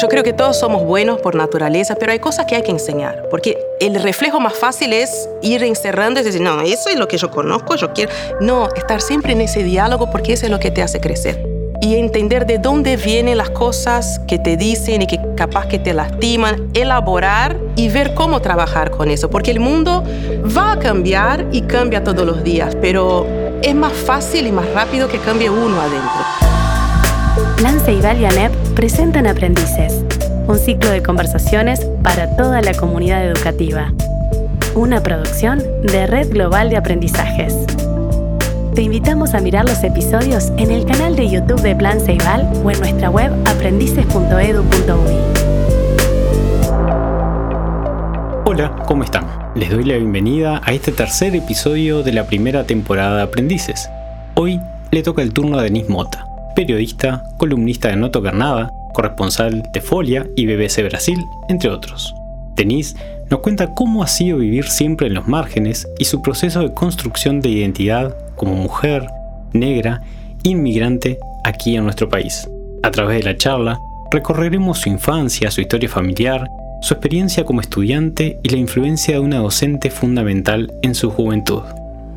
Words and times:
Yo 0.00 0.06
creo 0.06 0.22
que 0.22 0.32
todos 0.32 0.56
somos 0.56 0.84
buenos 0.84 1.20
por 1.20 1.34
naturaleza, 1.34 1.96
pero 1.96 2.12
hay 2.12 2.20
cosas 2.20 2.46
que 2.46 2.54
hay 2.54 2.62
que 2.62 2.70
enseñar, 2.70 3.26
porque 3.30 3.58
el 3.80 4.00
reflejo 4.00 4.38
más 4.38 4.54
fácil 4.54 4.92
es 4.92 5.28
ir 5.42 5.64
encerrando 5.64 6.20
y 6.20 6.22
decir, 6.22 6.40
no, 6.40 6.60
eso 6.60 6.88
es 6.88 6.96
lo 6.96 7.08
que 7.08 7.18
yo 7.18 7.32
conozco, 7.32 7.74
yo 7.74 7.92
quiero... 7.92 8.12
No, 8.40 8.68
estar 8.76 9.00
siempre 9.00 9.32
en 9.32 9.40
ese 9.40 9.64
diálogo 9.64 10.08
porque 10.08 10.34
eso 10.34 10.46
es 10.46 10.52
lo 10.52 10.60
que 10.60 10.70
te 10.70 10.82
hace 10.82 11.00
crecer. 11.00 11.44
Y 11.80 11.96
entender 11.96 12.46
de 12.46 12.58
dónde 12.58 12.96
vienen 12.96 13.38
las 13.38 13.50
cosas 13.50 14.20
que 14.28 14.38
te 14.38 14.56
dicen 14.56 15.02
y 15.02 15.08
que 15.08 15.18
capaz 15.36 15.66
que 15.66 15.80
te 15.80 15.92
lastiman, 15.92 16.70
elaborar 16.74 17.56
y 17.74 17.88
ver 17.88 18.14
cómo 18.14 18.40
trabajar 18.40 18.92
con 18.92 19.10
eso, 19.10 19.30
porque 19.30 19.50
el 19.50 19.58
mundo 19.58 20.04
va 20.56 20.72
a 20.72 20.78
cambiar 20.78 21.46
y 21.50 21.62
cambia 21.62 22.04
todos 22.04 22.24
los 22.24 22.44
días, 22.44 22.76
pero 22.80 23.26
es 23.62 23.74
más 23.74 23.94
fácil 23.94 24.46
y 24.46 24.52
más 24.52 24.72
rápido 24.72 25.08
que 25.08 25.18
cambie 25.18 25.50
uno 25.50 25.80
adentro. 25.80 26.47
Plan 27.58 27.80
Ceibal 27.80 28.20
y 28.20 28.24
ANEP 28.24 28.52
presentan 28.76 29.26
Aprendices, 29.26 30.04
un 30.46 30.56
ciclo 30.60 30.90
de 30.90 31.02
conversaciones 31.02 31.84
para 32.04 32.36
toda 32.36 32.60
la 32.60 32.72
comunidad 32.72 33.26
educativa. 33.26 33.92
Una 34.76 35.02
producción 35.02 35.60
de 35.82 36.06
Red 36.06 36.30
Global 36.30 36.70
de 36.70 36.76
Aprendizajes. 36.76 37.66
Te 38.76 38.82
invitamos 38.82 39.34
a 39.34 39.40
mirar 39.40 39.68
los 39.68 39.82
episodios 39.82 40.52
en 40.56 40.70
el 40.70 40.86
canal 40.86 41.16
de 41.16 41.28
YouTube 41.28 41.60
de 41.60 41.74
Plan 41.74 41.98
Ceibal 42.00 42.48
o 42.64 42.70
en 42.70 42.78
nuestra 42.78 43.10
web 43.10 43.32
aprendices.edu.uy. 43.44 45.16
Hola, 48.44 48.84
¿cómo 48.86 49.02
están? 49.02 49.26
Les 49.56 49.68
doy 49.68 49.82
la 49.82 49.96
bienvenida 49.96 50.60
a 50.64 50.72
este 50.72 50.92
tercer 50.92 51.34
episodio 51.34 52.04
de 52.04 52.12
la 52.12 52.24
primera 52.24 52.62
temporada 52.62 53.16
de 53.16 53.22
Aprendices. 53.24 53.90
Hoy 54.36 54.60
le 54.92 55.02
toca 55.02 55.22
el 55.22 55.32
turno 55.32 55.58
a 55.58 55.62
Denise 55.64 55.90
Mota 55.90 56.27
periodista, 56.58 57.22
columnista 57.36 57.86
de 57.86 57.94
No 57.94 58.10
Tocar 58.10 58.34
corresponsal 58.92 59.62
de 59.72 59.80
Folia 59.80 60.26
y 60.34 60.44
BBC 60.44 60.82
Brasil, 60.82 61.24
entre 61.48 61.70
otros. 61.70 62.12
Denise 62.56 62.96
nos 63.30 63.38
cuenta 63.42 63.74
cómo 63.74 64.02
ha 64.02 64.08
sido 64.08 64.38
vivir 64.38 64.64
siempre 64.64 65.06
en 65.06 65.14
los 65.14 65.28
márgenes 65.28 65.86
y 66.00 66.06
su 66.06 66.20
proceso 66.20 66.58
de 66.58 66.74
construcción 66.74 67.40
de 67.40 67.50
identidad 67.50 68.16
como 68.34 68.56
mujer, 68.56 69.06
negra, 69.52 70.02
inmigrante 70.42 71.20
aquí 71.44 71.76
en 71.76 71.84
nuestro 71.84 72.08
país. 72.08 72.50
A 72.82 72.90
través 72.90 73.18
de 73.18 73.30
la 73.30 73.38
charla, 73.38 73.78
recorreremos 74.10 74.78
su 74.78 74.88
infancia, 74.88 75.52
su 75.52 75.60
historia 75.60 75.88
familiar, 75.88 76.50
su 76.82 76.92
experiencia 76.92 77.44
como 77.44 77.60
estudiante 77.60 78.40
y 78.42 78.48
la 78.48 78.56
influencia 78.56 79.14
de 79.14 79.20
una 79.20 79.38
docente 79.38 79.90
fundamental 79.90 80.72
en 80.82 80.96
su 80.96 81.08
juventud. 81.08 81.62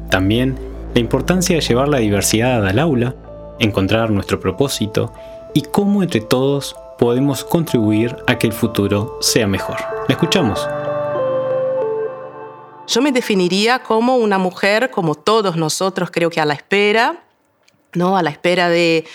También 0.10 0.58
la 0.96 1.00
importancia 1.00 1.56
de 1.56 1.62
llevar 1.62 1.90
la 1.90 2.00
diversidad 2.00 2.66
al 2.66 2.80
aula 2.80 3.14
encontrar 3.62 4.10
nuestro 4.10 4.40
propósito 4.40 5.14
y 5.54 5.62
cómo 5.62 6.04
entre 6.04 6.22
todos 6.22 6.76
podemos 6.98 7.44
contribuir 7.44 8.16
a 8.28 8.38
que 8.38 8.48
el 8.48 8.54
futuro 8.54 9.18
sea 9.22 9.48
mejor. 9.48 9.78
¿La 10.08 10.14
escuchamos? 10.14 10.68
Yo 12.88 13.02
me 13.02 13.12
definiría 13.12 13.80
como 13.80 14.18
una 14.18 14.38
mujer, 14.38 14.92
como 14.92 15.16
todos 15.16 15.56
nosotros, 15.56 16.12
creo 16.12 16.30
que 16.30 16.42
a 16.42 16.46
la 16.46 16.54
espera, 16.54 17.24
¿no? 17.94 18.18
a 18.18 18.24
la 18.24 18.32
espera 18.32 18.70
de, 18.70 19.06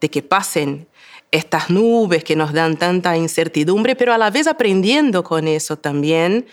que 0.00 0.22
pasen 0.22 0.88
estas 1.30 1.68
nubes 1.68 2.24
que 2.24 2.36
nos 2.36 2.52
dan 2.52 2.76
tanta 2.76 3.16
incertidumbre, 3.16 3.96
pero 3.96 4.14
a 4.14 4.18
la 4.18 4.30
vez 4.30 4.46
aprendiendo 4.46 5.22
con 5.22 5.48
eso 5.48 5.76
también. 5.76 6.46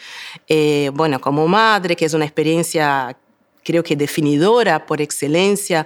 Eh, 0.47 0.91
bueno, 0.93 1.21
como 1.21 1.47
madre, 1.47 1.95
que 1.95 2.05
es 2.05 2.13
una 2.13 2.25
experiencia 2.25 3.15
creo 3.63 3.83
que 3.83 3.95
definidora 3.95 4.85
por 4.85 5.01
excelencia 5.01 5.85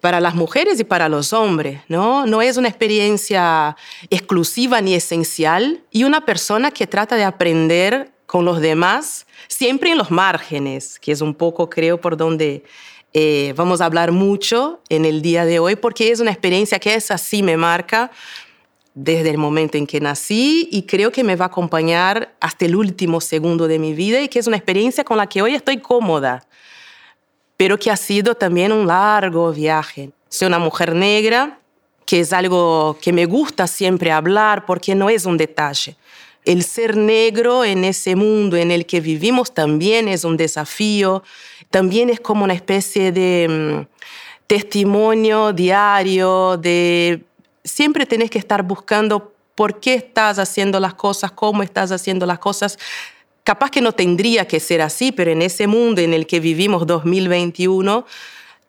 para 0.00 0.20
las 0.20 0.34
mujeres 0.34 0.80
y 0.80 0.84
para 0.84 1.08
los 1.08 1.32
hombres, 1.32 1.80
¿no? 1.88 2.26
No 2.26 2.42
es 2.42 2.56
una 2.56 2.68
experiencia 2.68 3.76
exclusiva 4.10 4.80
ni 4.80 4.94
esencial 4.94 5.82
y 5.90 6.04
una 6.04 6.24
persona 6.24 6.70
que 6.70 6.86
trata 6.86 7.16
de 7.16 7.24
aprender 7.24 8.10
con 8.26 8.44
los 8.44 8.60
demás, 8.60 9.26
siempre 9.46 9.90
en 9.90 9.98
los 9.98 10.10
márgenes, 10.10 10.98
que 10.98 11.12
es 11.12 11.20
un 11.20 11.34
poco, 11.34 11.70
creo, 11.70 12.00
por 12.00 12.16
donde 12.16 12.64
eh, 13.14 13.54
vamos 13.56 13.80
a 13.80 13.86
hablar 13.86 14.12
mucho 14.12 14.80
en 14.90 15.06
el 15.06 15.22
día 15.22 15.46
de 15.46 15.58
hoy, 15.58 15.76
porque 15.76 16.10
es 16.10 16.20
una 16.20 16.30
experiencia 16.30 16.78
que 16.78 16.94
es 16.94 17.10
así, 17.10 17.42
me 17.42 17.56
marca 17.56 18.10
desde 18.94 19.30
el 19.30 19.38
momento 19.38 19.78
en 19.78 19.86
que 19.86 20.00
nací 20.00 20.68
y 20.72 20.82
creo 20.82 21.12
que 21.12 21.22
me 21.22 21.36
va 21.36 21.44
a 21.44 21.48
acompañar 21.48 22.34
hasta 22.40 22.64
el 22.64 22.74
último 22.74 23.20
segundo 23.20 23.68
de 23.68 23.78
mi 23.78 23.94
vida 23.94 24.20
y 24.20 24.28
que 24.28 24.40
es 24.40 24.48
una 24.48 24.56
experiencia 24.56 25.04
con 25.04 25.16
la 25.16 25.28
que 25.28 25.40
hoy 25.40 25.54
estoy 25.54 25.78
cómoda 25.78 26.47
pero 27.58 27.76
que 27.76 27.90
ha 27.90 27.96
sido 27.96 28.36
también 28.36 28.72
un 28.72 28.86
largo 28.86 29.52
viaje. 29.52 30.10
Soy 30.30 30.46
una 30.46 30.60
mujer 30.60 30.94
negra, 30.94 31.58
que 32.06 32.20
es 32.20 32.32
algo 32.32 32.96
que 33.02 33.12
me 33.12 33.26
gusta 33.26 33.66
siempre 33.66 34.12
hablar 34.12 34.64
porque 34.64 34.94
no 34.94 35.10
es 35.10 35.26
un 35.26 35.36
detalle. 35.36 35.96
El 36.44 36.62
ser 36.62 36.96
negro 36.96 37.64
en 37.64 37.84
ese 37.84 38.14
mundo 38.14 38.56
en 38.56 38.70
el 38.70 38.86
que 38.86 39.00
vivimos 39.00 39.52
también 39.52 40.06
es 40.06 40.24
un 40.24 40.36
desafío, 40.36 41.24
también 41.68 42.10
es 42.10 42.20
como 42.20 42.44
una 42.44 42.54
especie 42.54 43.10
de 43.10 43.46
mm, 43.48 43.86
testimonio 44.46 45.52
diario, 45.52 46.56
de 46.56 47.24
siempre 47.64 48.06
tenés 48.06 48.30
que 48.30 48.38
estar 48.38 48.62
buscando 48.62 49.34
por 49.56 49.80
qué 49.80 49.94
estás 49.94 50.38
haciendo 50.38 50.78
las 50.78 50.94
cosas, 50.94 51.32
cómo 51.32 51.64
estás 51.64 51.90
haciendo 51.90 52.24
las 52.24 52.38
cosas, 52.38 52.78
Capaz 53.48 53.70
que 53.70 53.80
no 53.80 53.92
tendría 53.92 54.46
que 54.46 54.60
ser 54.60 54.82
así, 54.82 55.10
pero 55.10 55.30
en 55.30 55.40
ese 55.40 55.66
mundo 55.66 56.02
en 56.02 56.12
el 56.12 56.26
que 56.26 56.38
vivimos 56.38 56.86
2021, 56.86 58.04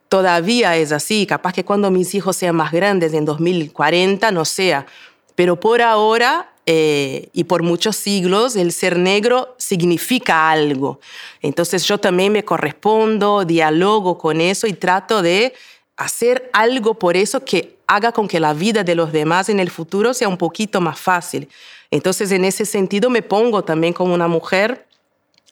todavía 0.08 0.78
es 0.78 0.94
así. 0.94 1.26
Capaz 1.26 1.52
que 1.52 1.66
cuando 1.66 1.92
mis 1.92 2.16
hijos 2.16 2.38
sean 2.38 2.56
más 2.56 2.72
grandes, 2.72 3.14
en 3.14 3.26
2040, 3.26 4.32
no 4.32 4.46
sea. 4.46 4.86
Pero 5.36 5.60
por 5.60 5.82
ahora 5.82 6.54
eh, 6.66 7.28
y 7.34 7.44
por 7.44 7.62
muchos 7.62 7.98
siglos, 7.98 8.56
el 8.56 8.72
ser 8.72 8.98
negro 8.98 9.54
significa 9.58 10.50
algo. 10.50 11.02
Entonces 11.42 11.84
yo 11.84 11.98
también 11.98 12.32
me 12.32 12.46
correspondo, 12.46 13.44
dialogo 13.44 14.18
con 14.18 14.40
eso 14.40 14.66
y 14.66 14.72
trato 14.72 15.22
de 15.22 15.54
hacer 16.00 16.50
algo 16.54 16.94
por 16.94 17.18
eso 17.18 17.44
que 17.44 17.78
haga 17.86 18.14
con 18.14 18.28
que 18.30 18.40
la 18.40 18.54
vida 18.54 18.86
de 18.86 18.96
los 18.96 19.12
demás 19.12 19.50
en 19.50 19.60
el 19.60 19.70
futuro 19.70 20.14
sea 20.14 20.30
un 20.30 20.38
poquito 20.38 20.80
más 20.80 20.98
fácil. 20.98 21.50
Entonces, 21.92 22.32
en 22.32 22.46
ese 22.46 22.66
sentido, 22.66 23.10
me 23.10 23.22
pongo 23.22 23.64
también 23.64 23.94
como 23.94 24.14
una 24.14 24.30
mujer 24.30 24.88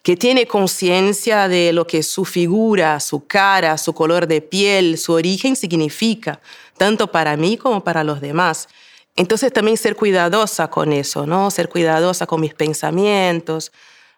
que 0.02 0.16
tiene 0.16 0.46
conciencia 0.46 1.48
de 1.48 1.74
lo 1.74 1.86
que 1.86 2.02
su 2.02 2.24
figura, 2.24 2.98
su 2.98 3.26
cara, 3.26 3.76
su 3.76 3.92
color 3.92 4.26
de 4.26 4.40
piel, 4.40 4.96
su 4.96 5.12
origen 5.12 5.54
significa, 5.54 6.40
tanto 6.78 7.12
para 7.12 7.36
mí 7.36 7.58
como 7.58 7.84
para 7.84 8.02
los 8.02 8.22
demás. 8.22 8.68
Entonces 9.16 9.52
también 9.52 9.76
ser 9.76 9.96
cuidadosa 9.96 10.70
con 10.70 10.94
eso, 10.94 11.26
¿no? 11.26 11.50
Ser 11.50 11.68
cuidadosa 11.68 12.26
con 12.26 12.40
mis 12.40 12.54
pensamientos, 12.54 13.70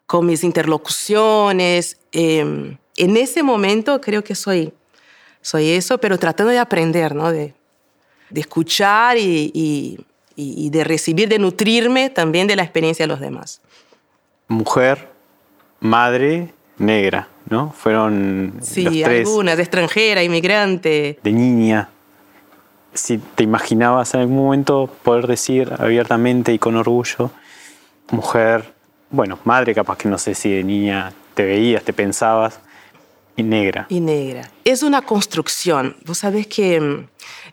con 0.06 0.26
mis 0.26 0.44
interlocuciones. 0.44 1.96
Em, 2.12 2.76
en 2.96 3.16
ese 3.16 3.42
momento 3.42 4.00
creo 4.00 4.22
que 4.22 4.36
soy, 4.36 4.72
soy 5.42 5.70
eso, 5.70 5.98
pero 5.98 6.18
tratando 6.18 6.52
de 6.52 6.58
aprender, 6.58 7.14
¿no? 7.14 7.30
De, 7.32 7.54
de 8.30 8.40
escuchar 8.40 9.18
y, 9.18 9.50
y, 10.36 10.70
de 10.70 10.84
recibir, 10.84 11.28
de 11.28 11.38
nutrirme 11.38 12.08
también 12.08 12.46
de 12.46 12.56
la 12.56 12.62
experiencia 12.62 13.02
de 13.02 13.08
los 13.08 13.20
demás. 13.20 13.60
Mujer, 14.48 15.08
madre, 15.80 16.52
negra, 16.78 17.28
¿no? 17.48 17.72
Fueron 17.72 18.54
sí, 18.62 18.84
los 18.84 18.94
tres. 18.94 19.28
algunas, 19.28 19.56
de 19.56 19.62
extranjera, 19.62 20.22
inmigrante. 20.22 21.18
De 21.22 21.32
niña. 21.32 21.90
Si 22.94 23.18
te 23.18 23.44
imaginabas 23.44 24.14
en 24.14 24.20
algún 24.20 24.36
momento 24.36 24.90
poder 25.02 25.26
decir 25.26 25.72
abiertamente 25.78 26.52
y 26.52 26.58
con 26.58 26.76
orgullo, 26.76 27.30
mujer, 28.10 28.72
bueno, 29.10 29.38
madre, 29.44 29.74
capaz 29.74 29.98
que 29.98 30.08
no 30.08 30.18
sé 30.18 30.34
si 30.34 30.50
de 30.50 30.64
niña 30.64 31.12
te 31.34 31.44
veías, 31.44 31.84
te 31.84 31.92
pensabas, 31.92 32.60
y 33.40 33.42
negra. 33.42 33.86
Y 33.88 34.00
negra. 34.00 34.50
Es 34.64 34.82
una 34.82 35.02
construcción. 35.02 35.96
Vos 36.04 36.18
sabés 36.18 36.46
que 36.46 36.80
mm, 36.80 37.08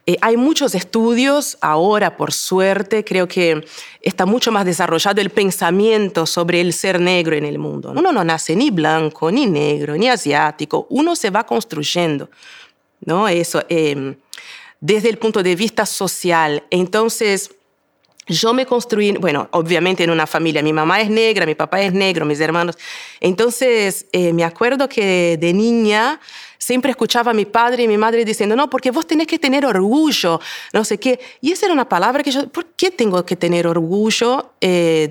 eh, 0.06 0.18
hay 0.22 0.38
muchos 0.38 0.76
estudios 0.76 1.58
ahora, 1.62 2.16
por 2.16 2.32
suerte, 2.32 3.04
creo 3.04 3.28
que 3.28 3.66
está 4.02 4.26
mucho 4.26 4.52
más 4.52 4.66
desarrollado 4.66 5.20
el 5.22 5.30
pensamiento 5.30 6.26
sobre 6.26 6.62
el 6.62 6.74
ser 6.74 7.00
negro 7.00 7.36
en 7.36 7.46
el 7.46 7.60
mundo. 7.60 7.94
Uno 7.96 8.12
no 8.12 8.24
nace 8.24 8.56
ni 8.56 8.70
blanco, 8.70 9.32
ni 9.32 9.46
negro, 9.46 9.98
ni 9.98 10.08
asiático. 10.08 10.88
Uno 10.90 11.16
se 11.16 11.30
va 11.30 11.46
construyendo. 11.46 12.30
¿no? 13.02 13.28
Eso, 13.28 13.64
em, 13.70 14.16
desde 14.80 15.10
el 15.10 15.18
punto 15.18 15.44
de 15.44 15.56
vista 15.56 15.86
social. 15.86 16.64
Entonces, 16.70 17.52
yo 18.28 18.54
me 18.54 18.66
construí, 18.66 19.14
bueno, 19.14 19.48
obviamente 19.52 20.04
en 20.04 20.10
una 20.10 20.28
familia, 20.28 20.62
mi 20.62 20.74
mamá 20.74 21.02
es 21.02 21.10
negra, 21.10 21.46
mi 21.46 21.56
papá 21.56 21.82
es 21.82 21.94
negro, 21.94 22.26
mis 22.26 22.40
hermanos. 22.40 22.78
Entonces, 23.20 24.06
eh, 24.12 24.34
me 24.34 24.44
acuerdo 24.44 24.90
que 24.90 25.38
de 25.40 25.54
niña 25.54 26.20
siempre 26.58 26.92
escuchaba 26.92 27.32
a 27.32 27.34
mi 27.34 27.46
padre 27.46 27.84
y 27.84 27.88
mi 27.88 27.98
madre 27.98 28.26
diciendo, 28.26 28.56
no, 28.56 28.70
porque 28.70 28.92
vos 28.92 29.08
tenés 29.08 29.28
que 29.28 29.40
tener 29.40 29.66
orgullo, 29.66 30.42
no 30.74 30.84
sé 30.84 30.98
qué. 30.98 31.20
Y 31.42 31.52
esa 31.52 31.68
era 31.68 31.74
una 31.74 31.88
palabra 31.88 32.24
que 32.24 32.32
yo, 32.32 32.48
¿por 32.50 32.66
qué 32.66 32.92
tengo 32.92 33.26
que 33.26 33.36
tener 33.36 33.68
orgullo? 33.68 34.52
Eh, 34.60 35.10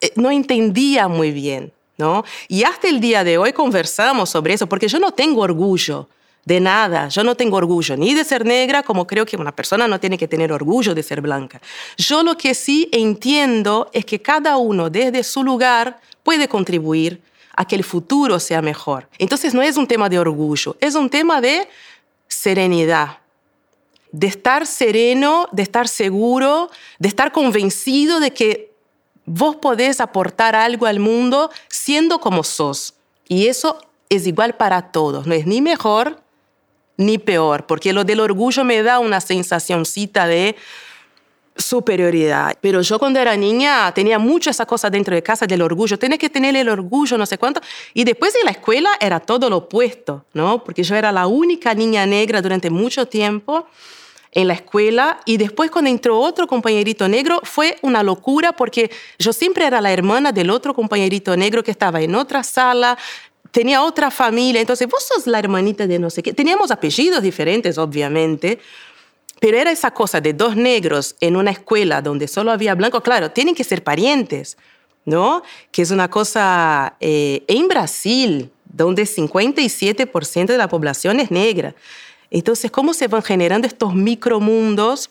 eh, 0.00 0.12
no 0.14 0.30
entendía 0.30 1.08
muy 1.08 1.32
bien, 1.32 1.72
¿no? 1.98 2.24
Y 2.48 2.62
hasta 2.62 2.88
el 2.88 3.00
día 3.00 3.24
de 3.24 3.38
hoy 3.38 3.52
conversamos 3.52 4.30
sobre 4.30 4.54
eso, 4.54 4.68
porque 4.68 4.86
yo 4.86 5.00
no 5.00 5.12
tengo 5.12 5.42
orgullo 5.42 6.08
de 6.44 6.60
nada. 6.60 7.08
Yo 7.08 7.24
no 7.24 7.34
tengo 7.34 7.56
orgullo 7.56 7.96
ni 7.96 8.14
de 8.14 8.24
ser 8.24 8.44
negra, 8.44 8.82
como 8.82 9.06
creo 9.06 9.24
que 9.24 9.36
una 9.36 9.52
persona 9.52 9.88
no 9.88 9.98
tiene 9.98 10.18
que 10.18 10.28
tener 10.28 10.52
orgullo 10.52 10.94
de 10.94 11.02
ser 11.02 11.20
blanca. 11.20 11.60
Yo 11.96 12.22
lo 12.22 12.36
que 12.36 12.54
sí 12.54 12.88
entiendo 12.92 13.90
es 13.92 14.04
que 14.04 14.20
cada 14.20 14.56
uno 14.56 14.90
desde 14.90 15.24
su 15.24 15.42
lugar 15.42 16.00
puede 16.22 16.48
contribuir 16.48 17.22
a 17.56 17.64
que 17.66 17.76
el 17.76 17.84
futuro 17.84 18.40
sea 18.40 18.60
mejor. 18.60 19.08
Entonces 19.18 19.54
no 19.54 19.62
es 19.62 19.76
un 19.76 19.86
tema 19.86 20.08
de 20.08 20.18
orgullo, 20.18 20.76
es 20.80 20.94
un 20.94 21.08
tema 21.08 21.40
de 21.40 21.68
serenidad, 22.26 23.18
de 24.10 24.26
estar 24.26 24.66
sereno, 24.66 25.48
de 25.52 25.62
estar 25.62 25.88
seguro, 25.88 26.70
de 26.98 27.08
estar 27.08 27.32
convencido 27.32 28.20
de 28.20 28.32
que 28.32 28.72
vos 29.24 29.56
podés 29.56 30.00
aportar 30.00 30.54
algo 30.54 30.86
al 30.86 31.00
mundo 31.00 31.50
siendo 31.68 32.18
como 32.18 32.44
sos. 32.44 32.94
Y 33.28 33.46
eso 33.46 33.78
es 34.08 34.26
igual 34.26 34.56
para 34.56 34.92
todos, 34.92 35.26
no 35.26 35.34
es 35.34 35.46
ni 35.46 35.62
mejor 35.62 36.23
ni 36.96 37.18
peor, 37.18 37.66
porque 37.66 37.92
lo 37.92 38.04
del 38.04 38.20
orgullo 38.20 38.64
me 38.64 38.82
da 38.82 38.98
una 38.98 39.20
sensacióncita 39.20 40.26
de 40.26 40.56
superioridad. 41.56 42.56
Pero 42.60 42.82
yo 42.82 42.98
cuando 42.98 43.20
era 43.20 43.36
niña 43.36 43.92
tenía 43.94 44.18
mucho 44.18 44.50
esa 44.50 44.66
cosa 44.66 44.90
dentro 44.90 45.14
de 45.14 45.22
casa 45.22 45.46
del 45.46 45.62
orgullo. 45.62 45.98
Tienes 45.98 46.18
que 46.18 46.28
tener 46.28 46.56
el 46.56 46.68
orgullo, 46.68 47.16
no 47.16 47.26
sé 47.26 47.38
cuánto. 47.38 47.60
Y 47.92 48.04
después 48.04 48.34
en 48.34 48.44
la 48.46 48.50
escuela 48.52 48.90
era 49.00 49.20
todo 49.20 49.48
lo 49.48 49.58
opuesto, 49.58 50.24
¿no? 50.32 50.64
Porque 50.64 50.82
yo 50.82 50.96
era 50.96 51.12
la 51.12 51.26
única 51.26 51.74
niña 51.74 52.06
negra 52.06 52.42
durante 52.42 52.70
mucho 52.70 53.06
tiempo 53.06 53.66
en 54.32 54.48
la 54.48 54.54
escuela 54.54 55.20
y 55.24 55.36
después 55.36 55.70
cuando 55.70 55.90
entró 55.90 56.18
otro 56.18 56.48
compañerito 56.48 57.08
negro 57.08 57.40
fue 57.44 57.78
una 57.82 58.02
locura 58.02 58.52
porque 58.52 58.90
yo 59.16 59.32
siempre 59.32 59.64
era 59.64 59.80
la 59.80 59.92
hermana 59.92 60.32
del 60.32 60.50
otro 60.50 60.74
compañerito 60.74 61.36
negro 61.36 61.62
que 61.62 61.70
estaba 61.70 62.02
en 62.02 62.16
otra 62.16 62.42
sala, 62.42 62.98
tenía 63.54 63.84
otra 63.84 64.10
familia, 64.10 64.60
entonces 64.60 64.88
vos 64.88 65.06
sos 65.06 65.28
la 65.28 65.38
hermanita 65.38 65.86
de 65.86 66.00
no 66.00 66.10
sé 66.10 66.24
qué. 66.24 66.32
Teníamos 66.32 66.72
apellidos 66.72 67.22
diferentes, 67.22 67.78
obviamente, 67.78 68.58
pero 69.38 69.56
era 69.56 69.70
esa 69.70 69.92
cosa 69.92 70.20
de 70.20 70.32
dos 70.32 70.56
negros 70.56 71.14
en 71.20 71.36
una 71.36 71.52
escuela 71.52 72.02
donde 72.02 72.26
solo 72.26 72.50
había 72.50 72.74
blancos, 72.74 73.02
claro, 73.02 73.30
tienen 73.30 73.54
que 73.54 73.62
ser 73.62 73.84
parientes, 73.84 74.56
¿no? 75.04 75.44
Que 75.70 75.82
es 75.82 75.92
una 75.92 76.10
cosa, 76.10 76.96
eh, 76.98 77.44
en 77.46 77.68
Brasil, 77.68 78.50
donde 78.64 79.04
57% 79.04 80.46
de 80.46 80.58
la 80.58 80.66
población 80.66 81.20
es 81.20 81.30
negra. 81.30 81.76
Entonces, 82.32 82.72
¿cómo 82.72 82.92
se 82.92 83.06
van 83.06 83.22
generando 83.22 83.68
estos 83.68 83.94
micromundos 83.94 85.08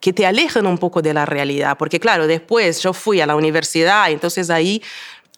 que 0.00 0.12
te 0.12 0.26
alejan 0.26 0.66
un 0.66 0.78
poco 0.78 1.02
de 1.02 1.14
la 1.14 1.24
realidad? 1.24 1.78
Porque 1.78 2.00
claro, 2.00 2.26
después 2.26 2.82
yo 2.82 2.92
fui 2.92 3.20
a 3.20 3.26
la 3.26 3.36
universidad, 3.36 4.10
entonces 4.10 4.50
ahí 4.50 4.82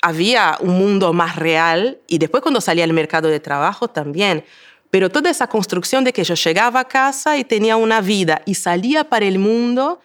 había 0.03 0.59
un 0.61 0.77
mundo 0.77 1.13
más 1.13 1.37
real 1.37 1.99
y 2.09 2.19
después 2.19 2.43
cuando 2.43 2.61
salía 2.61 2.85
al 2.85 2.93
mercado 2.93 3.29
de 3.29 3.41
trabajo 3.41 3.89
también. 3.89 4.45
Pero 4.91 5.09
toda 5.09 5.31
esa 5.31 5.47
construcción 5.47 6.05
de 6.05 6.13
que 6.13 6.25
yo 6.25 6.35
llegaba 6.35 6.81
a 6.81 6.85
casa 6.89 7.39
y 7.39 7.45
tenía 7.45 7.77
una 7.77 8.03
vida 8.03 8.43
y 8.45 8.57
salía 8.57 9.05
para 9.05 9.25
el 9.25 9.39
mundo 9.39 10.01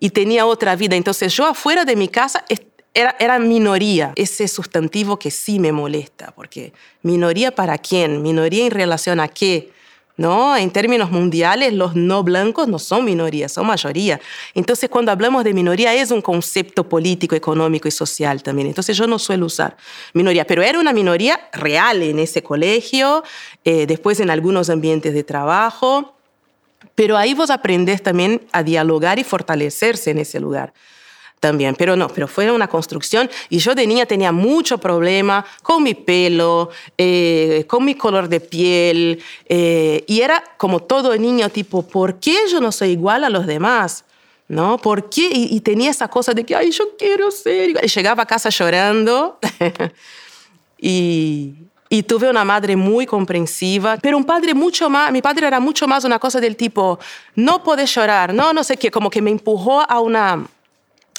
y 0.00 0.10
tenía 0.10 0.46
otra 0.46 0.74
vida. 0.74 0.96
Entonces 0.96 1.32
yo 1.34 1.46
afuera 1.46 1.84
de 1.84 1.94
mi 1.94 2.08
casa 2.08 2.44
era, 2.94 3.14
era 3.20 3.38
minoría. 3.38 4.12
Ese 4.16 4.48
sustantivo 4.48 5.18
que 5.18 5.30
sí 5.30 5.60
me 5.60 5.72
molesta, 5.72 6.32
porque 6.34 6.72
minoría 7.02 7.54
para 7.54 7.78
quién, 7.78 8.22
minoría 8.22 8.64
en 8.64 8.72
relación 8.72 9.20
a 9.20 9.28
qué. 9.28 9.70
¿No? 10.16 10.56
En 10.56 10.70
términos 10.70 11.10
mundiales, 11.10 11.72
los 11.72 11.96
no 11.96 12.22
blancos 12.22 12.68
no 12.68 12.78
son 12.78 13.04
minoría, 13.04 13.48
son 13.48 13.66
mayoría. 13.66 14.20
Entonces, 14.54 14.88
cuando 14.88 15.10
hablamos 15.10 15.44
de 15.44 15.52
minoría, 15.52 15.92
es 15.94 16.10
un 16.10 16.22
concepto 16.22 16.88
político, 16.88 17.34
económico 17.34 17.88
y 17.88 17.90
social 17.90 18.42
también. 18.42 18.68
Entonces, 18.68 18.96
yo 18.96 19.06
no 19.06 19.18
suelo 19.18 19.46
usar 19.46 19.76
minoría, 20.12 20.46
pero 20.46 20.62
era 20.62 20.78
una 20.78 20.92
minoría 20.92 21.48
real 21.52 22.02
en 22.02 22.18
ese 22.18 22.42
colegio, 22.42 23.24
eh, 23.64 23.86
después 23.86 24.20
en 24.20 24.30
algunos 24.30 24.70
ambientes 24.70 25.14
de 25.14 25.24
trabajo. 25.24 26.14
Pero 26.94 27.16
ahí 27.16 27.34
vos 27.34 27.50
aprendés 27.50 28.02
también 28.02 28.42
a 28.52 28.62
dialogar 28.62 29.18
y 29.18 29.24
fortalecerse 29.24 30.10
en 30.12 30.18
ese 30.18 30.38
lugar 30.38 30.72
también, 31.44 31.74
pero 31.74 31.94
no, 31.94 32.08
pero 32.08 32.26
fue 32.26 32.50
una 32.50 32.68
construcción 32.68 33.28
y 33.50 33.58
yo 33.58 33.74
de 33.74 33.86
niña 33.86 34.06
tenía 34.06 34.32
mucho 34.32 34.78
problema 34.78 35.44
con 35.62 35.82
mi 35.82 35.92
pelo, 35.92 36.70
eh, 36.96 37.66
con 37.68 37.84
mi 37.84 37.94
color 37.96 38.30
de 38.30 38.40
piel 38.40 39.22
eh, 39.46 40.02
y 40.06 40.22
era 40.22 40.42
como 40.56 40.80
todo 40.80 41.14
niño 41.18 41.50
tipo, 41.50 41.82
¿por 41.82 42.18
qué 42.18 42.34
yo 42.50 42.62
no 42.62 42.72
soy 42.72 42.92
igual 42.92 43.24
a 43.24 43.28
los 43.28 43.46
demás? 43.46 44.06
¿No? 44.48 44.78
¿Por 44.78 45.10
qué? 45.10 45.28
Y, 45.32 45.60
tenía 45.60 45.90
esa 45.90 46.08
cosa 46.08 46.32
de 46.32 46.44
que, 46.44 46.56
ay, 46.56 46.70
yo 46.70 46.96
quiero 46.98 47.30
ser 47.30 47.70
igual. 47.70 47.84
Y 47.84 47.88
llegaba 47.88 48.22
a 48.22 48.26
casa 48.26 48.48
llorando 48.48 49.38
y, 50.78 51.54
y 51.90 52.02
tuve 52.04 52.30
una 52.30 52.44
madre 52.44 52.74
muy 52.74 53.04
comprensiva, 53.04 53.98
pero 54.00 54.16
un 54.16 54.24
padre 54.24 54.54
mucho 54.54 54.88
más, 54.88 55.12
mi 55.12 55.20
padre 55.20 55.46
era 55.46 55.60
mucho 55.60 55.86
más 55.86 56.04
una 56.04 56.18
cosa 56.18 56.40
del 56.40 56.56
tipo, 56.56 56.98
no 57.34 57.62
puedes 57.62 57.94
llorar, 57.94 58.32
no, 58.32 58.52
no 58.54 58.64
sé 58.64 58.76
qué, 58.78 58.90
como 58.90 59.10
que 59.10 59.20
me 59.20 59.30
empujó 59.30 59.80
a 59.80 60.00
una, 60.00 60.46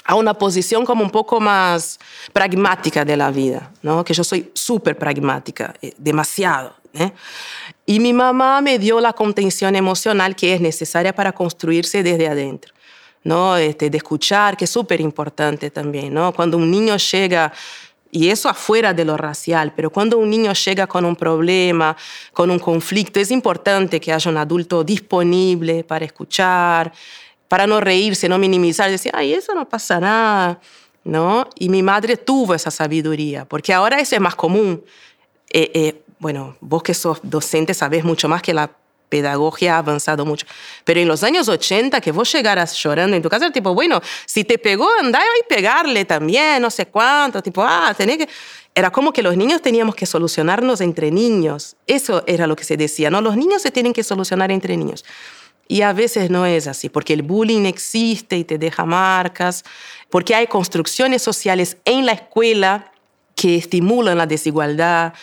a 0.06 0.16
una 0.16 0.36
posición 0.36 0.86
como 0.86 1.04
un 1.04 1.10
poco 1.10 1.40
más 1.40 2.00
pragmática 2.32 3.04
de 3.04 3.18
la 3.18 3.32
vida, 3.32 3.72
¿no? 3.82 4.06
que 4.06 4.14
yo 4.14 4.24
soy 4.24 4.52
súper 4.54 4.98
pragmática, 4.98 5.74
eh, 5.82 5.94
demasiado. 5.98 6.76
¿eh? 6.94 7.12
Y 7.88 8.00
mi 8.00 8.14
mamá 8.14 8.62
me 8.62 8.78
dio 8.78 9.02
la 9.02 9.14
contención 9.14 9.76
emocional 9.76 10.36
que 10.36 10.54
es 10.54 10.62
necesaria 10.62 11.14
para 11.14 11.32
construirse 11.32 12.04
desde 12.04 12.28
adentro. 12.28 12.74
¿no? 13.24 13.58
Este, 13.58 13.90
de 13.90 13.98
escuchar, 13.98 14.56
que 14.56 14.66
es 14.66 14.70
súper 14.70 15.02
importante 15.02 15.72
también. 15.72 16.14
¿no? 16.14 16.32
Cuando 16.32 16.58
un 16.58 16.70
niño 16.70 16.96
llega, 16.98 17.52
y 18.12 18.30
eso 18.30 18.48
afuera 18.48 18.94
de 18.94 19.04
lo 19.04 19.18
racial, 19.18 19.74
pero 19.76 19.90
cuando 19.90 20.20
un 20.20 20.30
niño 20.30 20.54
llega 20.54 20.86
con 20.86 21.04
un 21.04 21.16
problema, 21.16 21.98
con 22.32 22.52
un 22.52 22.60
conflicto, 22.60 23.20
es 23.20 23.32
importante 23.32 24.00
que 24.00 24.14
haya 24.14 24.30
un 24.30 24.38
adulto 24.38 24.84
disponible 24.84 25.84
para 25.84 26.06
escuchar, 26.06 26.94
para 27.48 27.68
no 27.68 27.80
reírse, 27.80 28.28
no 28.30 28.38
minimizar, 28.38 28.90
decir, 28.90 29.12
ay, 29.16 29.34
eso 29.34 29.54
no 29.54 29.68
pasa 29.68 30.00
nada, 30.00 30.60
¿no? 31.04 31.48
Y 31.58 31.70
mi 31.70 31.84
madre 31.84 32.18
tuvo 32.18 32.54
esa 32.54 32.72
sabiduría, 32.72 33.46
porque 33.46 33.74
ahora 33.74 34.00
eso 34.00 34.16
es 34.16 34.22
más 34.22 34.36
común. 34.36 34.84
Eh, 35.50 35.72
eh, 35.74 36.02
bueno, 36.20 36.58
vos 36.60 36.84
que 36.84 36.94
sos 36.94 37.20
docente 37.22 37.74
sabés 37.74 38.04
mucho 38.04 38.28
más 38.28 38.42
que 38.42 38.54
la 38.54 38.72
pedagogía 39.10 39.76
ha 39.76 39.78
avanzado 39.80 40.26
mucho. 40.26 40.46
Pero 40.84 41.00
en 41.00 41.08
los 41.08 41.24
años 41.24 41.48
80, 41.48 42.02
que 42.02 42.12
vos 42.12 42.32
llegaras 42.32 42.74
llorando 42.76 43.16
en 43.16 43.22
tu 43.22 43.30
casa, 43.30 43.52
tipo, 43.52 43.74
bueno, 43.74 44.02
si 44.26 44.44
te 44.44 44.58
pegó, 44.58 44.88
anda 45.00 45.20
y 45.40 45.48
pegarle 45.48 46.06
también, 46.06 46.62
no 46.62 46.70
sé 46.70 46.88
cuánto, 46.88 47.42
tipo, 47.42 47.64
ah, 47.64 47.94
tenés 47.96 48.18
que... 48.18 48.30
Era 48.78 48.92
como 48.92 49.14
que 49.14 49.24
los 49.24 49.38
niños 49.38 49.62
teníamos 49.62 49.96
que 49.96 50.06
solucionarnos 50.06 50.82
entre 50.82 51.10
niños. 51.10 51.78
Eso 51.88 52.26
era 52.28 52.46
lo 52.46 52.58
que 52.58 52.66
se 52.66 52.76
decía, 52.76 53.10
¿no? 53.10 53.22
Los 53.22 53.38
niños 53.38 53.62
se 53.62 53.72
tienen 53.72 53.94
que 53.94 54.04
solucionar 54.04 54.52
entre 54.52 54.76
niños. 54.76 55.06
Y 55.68 55.82
a 55.82 55.94
veces 55.94 56.30
no 56.30 56.46
es 56.46 56.68
así, 56.68 56.90
porque 56.90 57.14
el 57.14 57.24
bullying 57.24 57.66
existe 57.66 58.38
y 58.38 58.44
te 58.44 58.58
deja 58.58 58.86
marcas, 58.86 59.64
porque 60.10 60.36
hay 60.36 60.48
construcciones 60.48 61.22
sociales 61.22 61.78
en 61.86 62.06
la 62.06 62.12
escuela 62.12 62.92
que 63.36 63.56
estimulan 63.56 64.18
la 64.18 64.28
desigualdad 64.28 65.14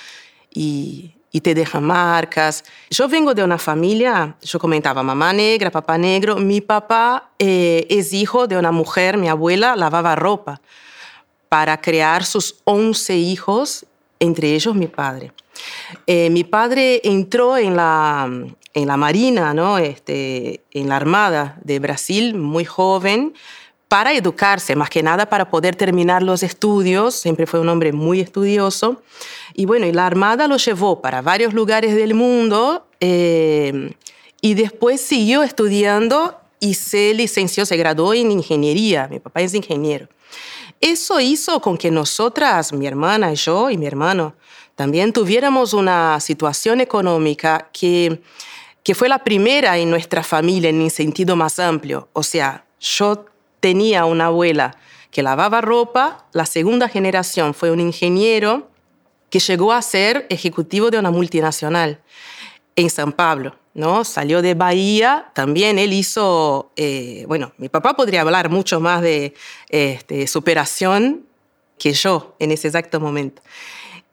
y, 0.53 1.15
te 1.43 1.55
dejan 1.55 1.85
marcas. 1.85 2.63
Yo 2.91 3.09
vengo 3.09 3.33
de 3.33 3.43
una 3.43 3.57
familia, 3.57 4.37
yo 4.43 4.59
comentaba, 4.59 5.03
mamá 5.03 5.33
negra, 5.33 5.71
papá 5.71 5.97
negro. 5.97 6.37
Mi 6.37 6.61
papá 6.61 7.31
eh, 7.39 7.87
es 7.89 8.13
hijo 8.13 8.47
de 8.47 8.59
una 8.59 8.71
mujer, 8.71 9.17
mi 9.17 9.29
abuela 9.29 9.75
lavaba 9.75 10.15
ropa 10.15 10.61
para 11.49 11.81
crear 11.81 12.25
sus 12.25 12.57
11 12.65 13.17
hijos, 13.17 13.87
entre 14.21 14.55
ellos 14.55 14.75
mi 14.75 14.89
padre. 14.89 15.33
Eh, 16.07 16.29
mi 16.31 16.45
padre 16.45 17.01
entró 17.03 17.57
en 17.57 17.77
la, 17.77 18.29
en 18.75 18.89
la 18.89 18.97
Marina, 18.97 19.55
¿no? 19.55 19.79
este, 19.79 20.63
en 20.71 20.89
la 20.89 20.97
Armada 20.97 21.59
de 21.63 21.79
Brasil, 21.79 22.35
muy 22.35 22.65
joven, 22.65 23.35
para 23.89 24.15
educarse, 24.15 24.75
más 24.75 24.89
que 24.89 25.03
nada 25.03 25.27
para 25.27 25.51
poder 25.51 25.77
terminar 25.77 26.23
los 26.23 26.43
estudios. 26.43 27.15
Siempre 27.15 27.47
fue 27.47 27.61
un 27.61 27.69
hombre 27.69 27.93
muy 27.93 28.21
estudioso. 28.21 29.03
Y 29.53 29.67
bueno, 29.67 29.85
y 29.85 29.93
la 29.93 30.07
Armada 30.07 30.49
lo 30.49 30.57
llevó 30.57 31.03
para 31.03 31.21
varios 31.21 31.53
lugares 31.53 31.95
del 31.95 32.15
mundo 32.15 32.87
eh, 33.01 33.95
y 34.41 34.55
después 34.55 35.01
siguió 35.01 35.43
estudiando 35.43 36.39
y 36.59 36.75
se 36.75 37.13
licenció, 37.13 37.67
se 37.67 37.77
graduó 37.77 38.15
en 38.15 38.31
ingeniería. 38.31 39.09
Mi 39.09 39.19
papá 39.19 39.43
es 39.43 39.53
ingeniero. 39.53 40.09
Eso 40.81 41.21
hizo 41.21 41.61
con 41.61 41.77
que 41.77 41.91
nosotras, 41.91 42.73
mi 42.73 42.87
hermana 42.87 43.35
yo 43.35 43.69
y 43.69 43.77
mi 43.77 43.87
hermano, 43.87 44.35
también 44.75 45.13
tuviéramos 45.13 45.75
una 45.75 46.19
situación 46.19 46.81
económica 46.81 47.69
que 47.73 48.23
que 48.83 48.95
fue 48.95 49.09
la 49.09 49.23
primera 49.23 49.79
en 49.79 49.91
nuestra 49.91 50.23
familia 50.23 50.71
en 50.71 50.83
el 50.83 50.91
sentido 50.91 51.37
más 51.37 51.59
amplio. 51.59 52.09
O 52.13 52.23
sea, 52.23 52.65
yo 52.81 53.27
tenía 53.61 54.05
una 54.05 54.27
abuela 54.27 54.77
que 55.11 55.23
lavaba 55.23 55.61
ropa, 55.61 56.27
la 56.33 56.47
segunda 56.47 56.89
generación 56.89 57.55
fue 57.55 57.71
un 57.71 57.81
ingeniero 57.81 58.69
que 59.31 59.39
llegó 59.39 59.73
a 59.73 59.83
ser 59.83 60.27
ejecutivo 60.31 60.91
de 60.91 60.99
una 60.99 61.11
multinacional 61.11 62.01
en 62.77 62.91
San 62.91 63.13
Pablo. 63.13 63.57
¿no? 63.75 64.05
Salió 64.05 64.43
de 64.43 64.55
Bahía, 64.55 65.31
también 65.35 65.79
él 65.79 65.93
hizo, 65.93 66.73
eh, 66.77 67.25
bueno, 67.29 67.53
mi 67.57 67.69
papá 67.69 67.95
podría 67.95 68.21
hablar 68.21 68.51
mucho 68.51 68.81
más 68.81 69.01
de 69.01 69.35
este, 69.69 70.27
superación 70.27 71.25
que 71.79 71.93
yo 71.93 72.37
en 72.39 72.53
ese 72.53 72.69
exacto 72.69 73.01
momento. 73.01 73.43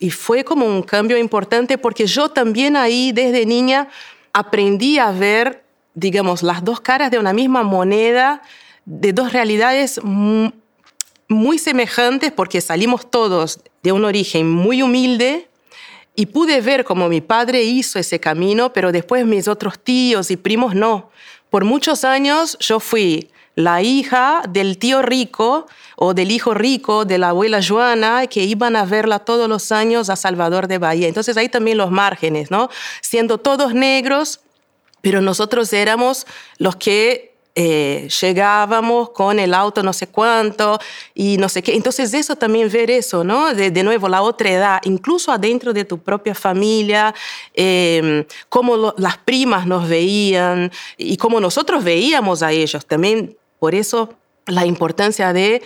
y 0.01 0.11
fue 0.11 0.45
como 0.45 0.65
un 0.65 0.81
cambio 0.81 1.17
importante 1.17 1.77
porque 1.77 2.07
yo 2.07 2.29
también 2.29 2.77
ahí 2.77 3.11
desde 3.11 3.45
niña 3.45 3.89
aprendí 4.33 4.97
a 4.99 5.11
ver, 5.11 5.63
digamos, 5.93 6.43
las 6.43 6.63
dos 6.63 6.81
caras 6.81 7.11
de 7.11 7.19
una 7.19 7.33
misma 7.33 7.63
moneda, 7.63 8.41
de 8.85 9.13
dos 9.13 9.33
realidades 9.33 9.99
muy 10.03 11.59
semejantes 11.59 12.31
porque 12.31 12.61
salimos 12.61 13.09
todos 13.09 13.59
de 13.83 13.91
un 13.91 14.05
origen 14.05 14.49
muy 14.49 14.81
humilde 14.81 15.47
y 16.15 16.25
pude 16.25 16.59
ver 16.59 16.83
cómo 16.83 17.07
mi 17.07 17.21
padre 17.21 17.63
hizo 17.63 17.99
ese 17.99 18.19
camino, 18.19 18.73
pero 18.73 18.91
después 18.91 19.25
mis 19.25 19.47
otros 19.47 19.79
tíos 19.79 20.31
y 20.31 20.37
primos 20.37 20.75
no. 20.75 21.11
Por 21.49 21.65
muchos 21.65 22.03
años 22.03 22.57
yo 22.59 22.79
fui 22.79 23.29
la 23.59 23.81
hija 23.81 24.41
del 24.47 24.77
tío 24.77 25.01
rico 25.01 25.67
o 25.97 26.13
del 26.13 26.31
hijo 26.31 26.53
rico 26.53 27.03
de 27.03 27.17
la 27.17 27.29
abuela 27.29 27.59
Joana 27.61 28.25
que 28.27 28.45
iban 28.45 28.77
a 28.77 28.85
verla 28.85 29.19
todos 29.19 29.49
los 29.49 29.73
años 29.73 30.09
a 30.09 30.15
Salvador 30.15 30.69
de 30.69 30.77
Bahía. 30.77 31.09
Entonces 31.09 31.35
ahí 31.35 31.49
también 31.49 31.77
los 31.77 31.91
márgenes, 31.91 32.51
¿no? 32.51 32.69
Siendo 33.01 33.37
todos 33.37 33.73
negros, 33.73 34.39
pero 35.01 35.19
nosotros 35.19 35.73
éramos 35.73 36.25
los 36.57 36.77
que 36.77 37.35
eh, 37.55 38.07
llegábamos 38.21 39.09
con 39.09 39.39
el 39.39 39.53
auto 39.53 39.83
no 39.83 39.91
sé 39.91 40.07
cuánto 40.07 40.79
y 41.13 41.35
no 41.35 41.49
sé 41.49 41.61
qué. 41.61 41.75
Entonces 41.75 42.13
eso 42.13 42.37
también 42.37 42.69
ver 42.71 42.89
eso, 42.89 43.25
¿no? 43.25 43.53
De, 43.53 43.83
nuevo, 43.83 44.07
la 44.07 44.21
otra 44.21 44.51
edad, 44.51 44.79
incluso 44.85 45.33
adentro 45.33 45.73
de 45.73 45.83
tu 45.83 45.97
propia 45.97 46.33
familia, 46.33 47.13
eh, 47.53 48.25
cómo 48.47 48.93
las 48.95 49.17
primas 49.17 49.67
nos 49.67 49.89
veían 49.89 50.71
y 50.95 51.17
cómo 51.17 51.41
nosotros 51.41 51.83
veíamos 51.83 52.41
a 52.41 52.53
ellos. 52.53 52.85
También 52.85 53.35
por 53.59 53.75
eso 53.75 54.13
la 54.45 54.65
importancia 54.65 55.33
de 55.33 55.61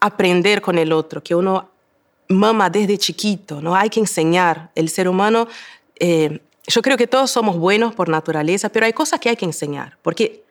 aprender 0.00 0.60
con 0.60 0.78
el 0.78 0.92
otro, 0.92 1.22
que 1.22 1.34
uno 1.34 1.70
mama 2.28 2.70
desde 2.70 2.98
chiquito, 2.98 3.60
¿no? 3.60 3.76
Hay 3.76 3.90
que 3.90 4.00
enseñar. 4.00 4.70
El 4.74 4.88
ser 4.88 5.08
humano... 5.08 5.48
Eh, 5.98 6.40
yo 6.68 6.82
creo 6.82 6.96
que 6.96 7.06
todos 7.06 7.30
somos 7.30 7.56
buenos 7.58 7.94
por 7.94 8.08
naturaleza, 8.08 8.68
pero 8.68 8.86
hay 8.86 8.92
cosas 8.92 9.20
que 9.20 9.28
hay 9.28 9.36
que 9.36 9.44
enseñar, 9.44 9.98
porque 10.02 10.42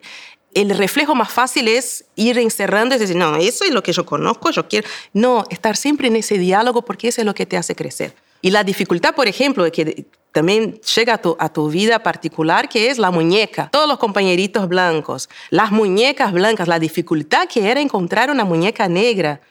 el 0.54 0.70
reflejo 0.70 1.14
más 1.14 1.32
fácil 1.32 1.68
es 1.68 2.06
ir 2.16 2.40
encerrando 2.40 2.96
y 2.96 2.98
decir, 2.98 3.18
no, 3.18 3.36
eso 3.36 3.66
es 3.66 3.72
lo 3.72 3.84
que 3.84 3.92
yo 3.92 4.06
conozco, 4.06 4.50
yo 4.52 4.68
quiero. 4.68 4.88
No, 5.12 5.44
estar 5.50 5.76
siempre 5.76 6.08
en 6.08 6.16
ese 6.16 6.38
diálogo 6.38 6.82
porque 6.84 7.10
eso 7.10 7.22
es 7.22 7.26
lo 7.26 7.34
que 7.34 7.46
te 7.46 7.58
hace 7.58 7.76
crecer. 7.76 8.16
Y 8.46 8.52
la 8.52 8.64
dificultad, 8.64 9.16
por 9.16 9.28
ejemplo, 9.28 9.66
que 9.72 10.06
también 10.32 10.80
llega 10.96 11.20
a 11.40 11.50
tu, 11.50 11.68
vida 11.68 11.98
particular, 12.04 12.70
que 12.70 12.92
es 12.92 13.00
la 13.00 13.10
muñeca. 13.10 13.70
Todos 13.72 13.88
los 13.88 13.98
compañeritos 13.98 14.68
blancos, 14.68 15.30
las 15.50 15.72
muñecas 15.72 16.32
blancas, 16.32 16.68
la 16.68 16.78
dificultad 16.78 17.48
que 17.48 17.68
era 17.68 17.82
encontrar 17.82 18.30
una 18.30 18.46
muñeca 18.46 18.88
negra. 18.88 19.42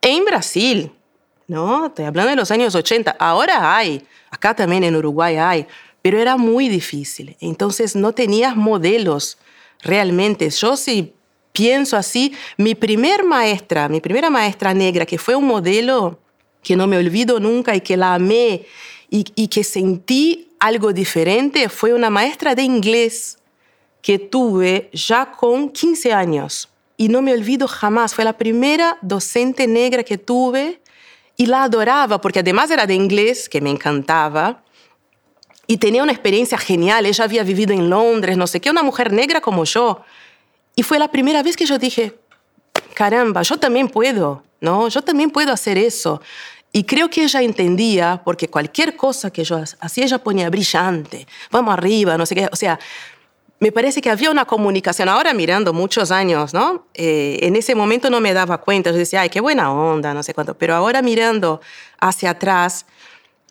En 0.00 0.24
Brasil, 0.24 0.90
¿no? 1.46 1.86
Estoy 1.86 2.04
hablando 2.04 2.30
de 2.30 2.36
los 2.36 2.50
años 2.50 2.74
80. 2.74 3.14
Ahora 3.16 3.76
hay, 3.76 4.04
acá 4.28 4.56
también 4.56 4.82
en 4.82 4.96
Uruguay 4.96 5.36
hay, 5.36 5.68
pero 6.02 6.18
era 6.18 6.36
muy 6.36 6.68
difícil. 6.68 7.36
Entonces 7.38 7.94
no 7.94 8.10
tenías 8.10 8.56
modelos 8.56 9.38
realmente. 9.82 10.50
Yo 10.50 10.76
sí 10.76 11.14
pienso 11.52 11.96
así, 11.96 12.34
mi 12.56 12.74
primer 12.74 13.22
maestra, 13.22 13.88
mi 13.88 14.00
primera 14.00 14.30
maestra 14.30 14.74
negra, 14.74 15.06
que 15.06 15.16
fue 15.16 15.36
un 15.36 15.46
modelo 15.46 16.21
que 16.62 16.76
no 16.76 16.86
me 16.86 16.96
olvido 16.96 17.40
nunca 17.40 17.74
y 17.74 17.80
que 17.80 17.96
la 17.96 18.14
amé 18.14 18.66
y, 19.10 19.48
que 19.48 19.62
sentí 19.62 20.48
algo 20.58 20.92
diferente, 20.94 21.68
fue 21.68 21.92
una 21.92 22.08
maestra 22.08 22.54
de 22.54 22.62
inglés 22.62 23.36
que 24.00 24.18
tuve 24.18 24.88
ya 24.92 25.32
con 25.32 25.68
15 25.68 26.12
años. 26.14 26.70
Y 26.96 27.08
no 27.08 27.20
me 27.20 27.32
olvido 27.32 27.68
jamás, 27.68 28.14
fue 28.14 28.24
la 28.24 28.38
primera 28.38 28.96
docente 29.02 29.66
negra 29.66 30.02
que 30.02 30.16
tuve 30.16 30.80
y 31.36 31.46
la 31.46 31.64
adoraba, 31.64 32.20
porque 32.20 32.38
además 32.38 32.70
era 32.70 32.86
de 32.86 32.94
inglés, 32.94 33.48
que 33.50 33.60
me 33.60 33.70
encantaba, 33.70 34.62
y 35.66 35.76
tenía 35.76 36.02
una 36.02 36.12
experiencia 36.12 36.56
genial. 36.56 37.04
Ella 37.04 37.24
había 37.24 37.42
vivido 37.42 37.74
en 37.74 37.90
Londres, 37.90 38.36
no 38.36 38.46
sé 38.46 38.60
qué, 38.60 38.70
una 38.70 38.82
mujer 38.82 39.12
negra 39.12 39.40
como 39.40 39.64
yo. 39.64 40.02
Y 40.74 40.82
fue 40.82 40.98
la 40.98 41.10
primera 41.10 41.42
vez 41.42 41.56
que 41.56 41.66
yo 41.66 41.78
dije, 41.78 42.14
caramba, 42.92 43.42
yo 43.42 43.56
también 43.58 43.88
puedo, 43.88 44.42
¿no? 44.60 44.88
Yo 44.88 45.02
también 45.02 45.30
puedo 45.30 45.52
hacer 45.52 45.78
eso. 45.78 46.20
Y 46.72 46.84
creo 46.84 47.10
que 47.10 47.24
ella 47.24 47.42
entendía, 47.42 48.22
porque 48.24 48.48
cualquier 48.48 48.96
cosa 48.96 49.30
que 49.30 49.44
yo 49.44 49.62
hacía, 49.80 50.04
ella 50.04 50.18
ponía 50.18 50.48
brillante, 50.48 51.26
vamos 51.50 51.74
arriba, 51.74 52.16
no 52.16 52.24
sé 52.24 52.34
qué. 52.34 52.48
O 52.50 52.56
sea, 52.56 52.78
me 53.62 53.70
parece 53.70 54.00
que 54.00 54.10
había 54.10 54.30
una 54.30 54.44
comunicación. 54.44 55.08
Ahora 55.08 55.34
mirando 55.34 55.72
muchos 55.72 56.10
años, 56.10 56.52
¿no? 56.52 56.86
Eh, 56.94 57.38
en 57.42 57.54
ese 57.54 57.74
momento 57.74 58.10
no 58.10 58.20
me 58.20 58.32
daba 58.32 58.58
cuenta. 58.58 58.90
Yo 58.90 58.96
decía, 58.96 59.20
ay, 59.20 59.28
qué 59.28 59.40
buena 59.40 59.72
onda, 59.72 60.14
no 60.14 60.22
sé 60.22 60.34
cuánto. 60.34 60.58
Pero 60.58 60.74
ahora 60.74 61.00
mirando 61.00 61.60
hacia 62.00 62.30
atrás, 62.30 62.86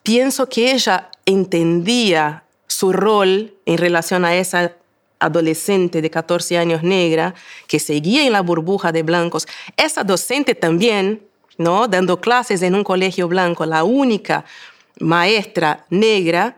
pienso 0.04 0.50
que 0.50 0.74
ella 0.74 1.10
entendía 1.26 2.44
su 2.68 2.92
rol 2.92 3.54
en 3.66 3.78
relación 3.78 4.26
a 4.26 4.36
esa 4.36 4.74
adolescente 5.22 6.01
de 6.01 6.10
14 6.10 6.58
años 6.58 6.84
negra 6.84 7.34
que 7.68 7.80
seguía 7.80 8.25
en 8.25 8.34
la 8.34 8.42
burbuja 8.42 8.92
de 8.92 9.04
blancos. 9.04 9.48
Esa 9.78 10.04
docente 10.04 10.56
también, 10.56 11.22
¿no? 11.58 11.88
dando 11.88 12.20
clases 12.20 12.62
en 12.63 12.75
un 12.75 12.84
colegio 12.84 13.28
blanco, 13.28 13.66
la 13.66 13.84
única 13.84 14.44
maestra 15.00 15.86
negra, 15.90 16.58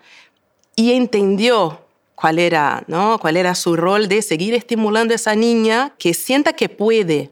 y 0.75 0.93
entendió 0.93 1.81
cuál 2.15 2.39
era, 2.39 2.83
¿no? 2.87 3.19
cuál 3.19 3.37
era 3.37 3.53
su 3.53 3.75
rol 3.75 4.07
de 4.07 4.21
seguir 4.21 4.53
estimulando 4.53 5.13
a 5.13 5.15
esa 5.15 5.35
niña 5.35 5.93
que 5.99 6.13
sienta 6.13 6.53
que 6.53 6.69
puede. 6.69 7.31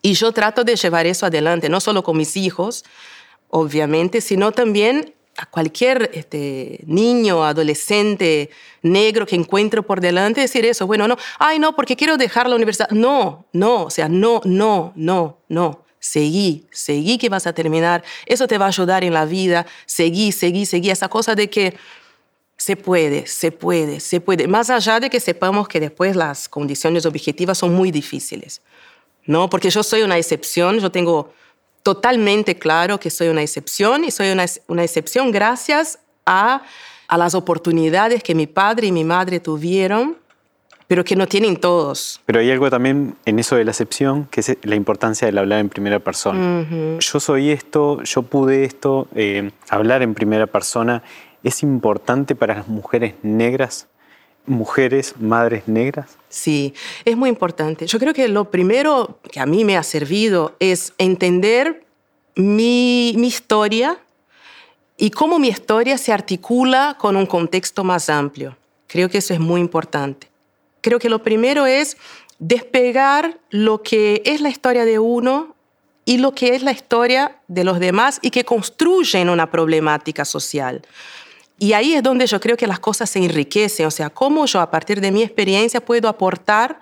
Y 0.00 0.14
yo 0.14 0.30
trato 0.30 0.62
de 0.62 0.76
llevar 0.76 1.06
eso 1.06 1.26
adelante, 1.26 1.68
no 1.68 1.80
solo 1.80 2.04
con 2.04 2.16
mis 2.16 2.36
hijos, 2.36 2.84
obviamente, 3.50 4.20
sino 4.20 4.52
también 4.52 5.15
a 5.36 5.46
cualquier 5.46 6.10
este, 6.14 6.80
niño, 6.86 7.44
adolescente 7.44 8.50
negro 8.82 9.26
que 9.26 9.36
encuentro 9.36 9.82
por 9.82 10.00
delante 10.00 10.40
decir 10.40 10.64
eso. 10.64 10.86
Bueno, 10.86 11.06
no, 11.06 11.16
ay, 11.38 11.58
no, 11.58 11.74
porque 11.74 11.96
quiero 11.96 12.16
dejar 12.16 12.48
la 12.48 12.56
universidad. 12.56 12.90
No, 12.90 13.46
no, 13.52 13.84
o 13.84 13.90
sea, 13.90 14.08
no, 14.08 14.40
no, 14.44 14.92
no, 14.96 15.38
no. 15.48 15.84
Seguí, 15.98 16.66
seguí 16.70 17.18
que 17.18 17.28
vas 17.28 17.46
a 17.46 17.52
terminar. 17.52 18.04
Eso 18.26 18.46
te 18.46 18.58
va 18.58 18.66
a 18.66 18.68
ayudar 18.68 19.02
en 19.02 19.12
la 19.12 19.24
vida. 19.24 19.66
Seguí, 19.86 20.32
seguí, 20.32 20.64
seguí. 20.64 20.90
Esa 20.90 21.08
cosa 21.08 21.34
de 21.34 21.50
que 21.50 21.74
se 22.56 22.76
puede, 22.76 23.26
se 23.26 23.50
puede, 23.50 24.00
se 24.00 24.20
puede. 24.20 24.46
Más 24.46 24.70
allá 24.70 25.00
de 25.00 25.10
que 25.10 25.20
sepamos 25.20 25.68
que 25.68 25.80
después 25.80 26.14
las 26.14 26.48
condiciones 26.48 27.06
objetivas 27.06 27.58
son 27.58 27.74
muy 27.74 27.90
difíciles. 27.90 28.62
¿no? 29.26 29.50
Porque 29.50 29.70
yo 29.70 29.82
soy 29.82 30.02
una 30.02 30.16
excepción, 30.16 30.78
yo 30.78 30.90
tengo 30.90 31.32
totalmente 31.86 32.56
claro 32.56 32.98
que 32.98 33.10
soy 33.10 33.28
una 33.28 33.42
excepción 33.42 34.02
y 34.02 34.10
soy 34.10 34.32
una, 34.32 34.44
una 34.66 34.82
excepción 34.82 35.30
gracias 35.30 36.00
a, 36.26 36.62
a 37.06 37.16
las 37.16 37.36
oportunidades 37.36 38.24
que 38.24 38.34
mi 38.34 38.48
padre 38.48 38.88
y 38.88 38.92
mi 38.92 39.04
madre 39.04 39.38
tuvieron 39.38 40.16
pero 40.88 41.04
que 41.04 41.14
no 41.14 41.28
tienen 41.28 41.56
todos. 41.56 42.20
Pero 42.26 42.40
hay 42.40 42.50
algo 42.50 42.70
también 42.70 43.16
en 43.24 43.38
eso 43.38 43.56
de 43.56 43.64
la 43.64 43.70
excepción, 43.72 44.26
que 44.30 44.40
es 44.40 44.56
la 44.62 44.76
importancia 44.76 45.26
del 45.26 45.38
hablar 45.38 45.58
en 45.60 45.68
primera 45.68 45.98
persona. 45.98 46.64
Yo 47.00 47.20
soy 47.20 47.50
esto, 47.50 48.02
yo 48.02 48.22
pude 48.22 48.64
esto, 48.64 49.08
eh, 49.16 49.50
hablar 49.68 50.02
en 50.02 50.14
primera 50.14 50.46
persona 50.46 51.02
es 51.42 51.62
importante 51.64 52.36
para 52.36 52.54
las 52.54 52.68
mujeres 52.68 53.14
negras 53.22 53.88
mujeres, 54.46 55.14
madres 55.18 55.66
negras? 55.66 56.16
Sí, 56.28 56.74
es 57.04 57.16
muy 57.16 57.28
importante. 57.28 57.86
Yo 57.86 57.98
creo 57.98 58.14
que 58.14 58.28
lo 58.28 58.50
primero 58.50 59.18
que 59.30 59.40
a 59.40 59.46
mí 59.46 59.64
me 59.64 59.76
ha 59.76 59.82
servido 59.82 60.54
es 60.60 60.92
entender 60.98 61.84
mi, 62.36 63.10
historia 63.10 63.98
y 64.96 65.10
cómo 65.10 65.38
mi 65.38 65.48
historia 65.48 65.98
se 65.98 66.12
articula 66.12 66.96
con 66.98 67.16
un 67.16 67.26
contexto 67.26 67.84
más 67.84 68.08
amplio. 68.08 68.56
Creo 68.86 69.08
que 69.08 69.18
eso 69.18 69.34
es 69.34 69.40
muy 69.40 69.60
importante. 69.60 70.28
Creo 70.80 70.98
que 70.98 71.08
lo 71.08 71.22
primero 71.22 71.66
es 71.66 71.96
despegar 72.38 73.38
lo 73.50 73.82
que 73.82 74.22
es 74.24 74.40
la 74.40 74.50
historia 74.50 74.84
de 74.84 74.98
uno 74.98 75.54
y 76.04 76.18
lo 76.18 76.32
que 76.32 76.54
es 76.54 76.62
la 76.62 76.72
historia 76.72 77.40
de 77.48 77.64
los 77.64 77.80
demás 77.80 78.18
y 78.22 78.30
que 78.30 78.44
construyen 78.44 79.28
una 79.28 79.50
problemática 79.50 80.24
social. 80.24 80.82
Y 81.58 81.72
ahí 81.72 81.94
es 81.94 82.02
donde 82.02 82.26
yo 82.26 82.38
creo 82.38 82.56
que 82.56 82.66
las 82.66 82.80
cosas 82.80 83.08
se 83.08 83.18
enriquecen, 83.18 83.86
o 83.86 83.90
sea, 83.90 84.10
cómo 84.10 84.44
yo 84.44 84.60
a 84.60 84.70
partir 84.70 85.00
de 85.00 85.10
mi 85.10 85.22
experiencia 85.22 85.80
puedo 85.80 86.06
aportar 86.08 86.80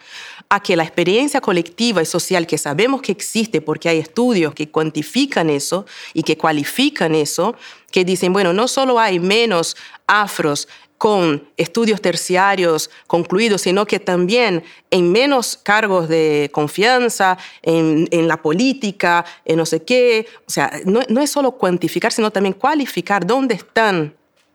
a 0.49 0.61
que 0.61 0.77
la 0.77 0.83
experiencia 0.83 1.41
colectiva 1.41 2.03
y 2.03 2.07
social 2.07 2.47
que 2.47 2.59
sabemos 2.59 3.01
que 3.01 3.13
existe, 3.13 3.61
porque 3.61 3.89
hay 3.89 3.99
estudios 3.99 4.53
que 4.53 4.71
cuantifican 4.71 5.49
eso 5.49 5.87
y 6.13 6.25
que 6.25 6.37
cualifican 6.37 7.15
eso, 7.15 7.55
que 7.93 8.05
dicen, 8.05 8.33
bueno, 8.33 8.53
no 8.53 8.67
solo 8.67 8.99
hay 8.99 9.21
menos 9.21 9.77
afros 10.09 10.67
con 10.99 11.49
estudios 11.57 12.01
terciarios 12.01 12.91
concluidos, 13.07 13.63
sino 13.63 13.87
que 13.87 14.01
también 14.01 14.65
en 14.91 15.13
menos 15.13 15.57
cargos 15.63 16.09
de 16.09 16.51
confianza, 16.53 17.39
en, 17.63 18.09
la 18.27 18.41
política, 18.43 19.25
en 19.45 19.57
no 19.59 19.67
sé 19.67 19.83
qué. 19.83 20.27
O 20.47 20.51
sea, 20.51 20.81
no, 20.85 21.01
no 21.09 21.21
es 21.21 21.31
solo 21.31 21.53
cuantificar, 21.53 22.11
sino 22.11 22.31
también 22.31 22.55
cualificar 22.55 23.27
dónde 23.27 23.55
están 23.55 24.15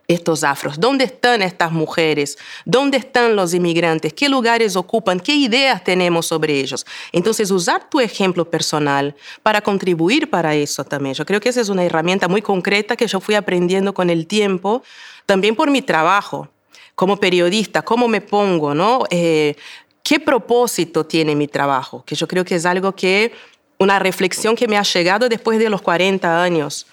estos 0.09 0.43
afros? 0.43 0.79
¿Dónde 0.79 1.05
están 1.05 1.41
estas 1.43 1.71
mujeres? 1.71 2.37
¿Dónde 2.65 2.97
están 2.97 3.35
los 3.35 3.53
inmigrantes? 3.53 4.11
¿Qué 4.11 4.27
lugares 4.27 4.75
ocupan? 4.75 5.19
¿Qué 5.19 5.33
ideas 5.35 5.83
tenemos 5.83 6.25
sobre 6.25 6.59
ellos? 6.59 6.85
Entonces, 7.13 7.51
usar 7.51 7.89
tu 7.89 7.99
ejemplo 7.99 8.49
personal 8.49 9.15
para 9.43 9.61
contribuir 9.61 10.29
para 10.29 10.55
eso 10.55 10.83
también. 10.83 11.13
Yo 11.13 11.25
creo 11.25 11.39
que 11.39 11.49
esa 11.49 11.61
es 11.61 11.69
una 11.69 11.85
herramienta 11.85 12.27
muy 12.27 12.41
concreta 12.41 12.95
que 12.95 13.07
yo 13.07 13.19
fui 13.19 13.35
aprendiendo 13.35 13.93
con 13.93 14.09
el 14.09 14.25
tiempo, 14.25 14.81
también 15.27 15.55
por 15.55 15.69
mi 15.69 15.83
trabajo 15.83 16.49
como 16.95 17.17
periodista, 17.17 17.83
cómo 17.83 18.07
me 18.07 18.19
pongo, 18.19 18.73
¿no? 18.73 19.05
Eh, 19.11 19.55
¿Qué 20.01 20.19
propósito 20.19 21.05
tiene 21.05 21.35
mi 21.35 21.47
trabajo? 21.47 22.03
Que 22.03 22.15
yo 22.15 22.27
creo 22.27 22.43
que 22.43 22.55
es 22.55 22.65
algo 22.65 22.93
que, 22.95 23.31
una 23.77 23.99
reflexión 23.99 24.55
que 24.55 24.67
me 24.67 24.75
ha 24.75 24.83
llegado 24.83 25.29
después 25.29 25.59
de 25.59 25.69
los 25.69 25.81
40 25.83 26.41
años. 26.41 26.87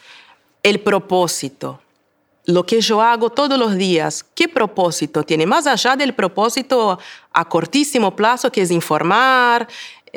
El 0.63 0.81
propósito 0.81 1.81
lo 2.47 2.65
que 2.65 2.81
yo 2.81 3.03
hago 3.03 3.31
todos 3.31 3.59
los 3.59 3.77
días, 3.77 4.25
¿qué 4.35 4.49
propósito 4.49 5.25
tiene? 5.25 5.47
Más 5.47 5.67
allá 5.67 5.97
del 5.97 6.15
propósito 6.15 6.99
a 7.33 7.49
cortísimo 7.49 8.15
plazo, 8.15 8.51
que 8.53 8.63
es 8.63 8.71
informar, 8.71 9.67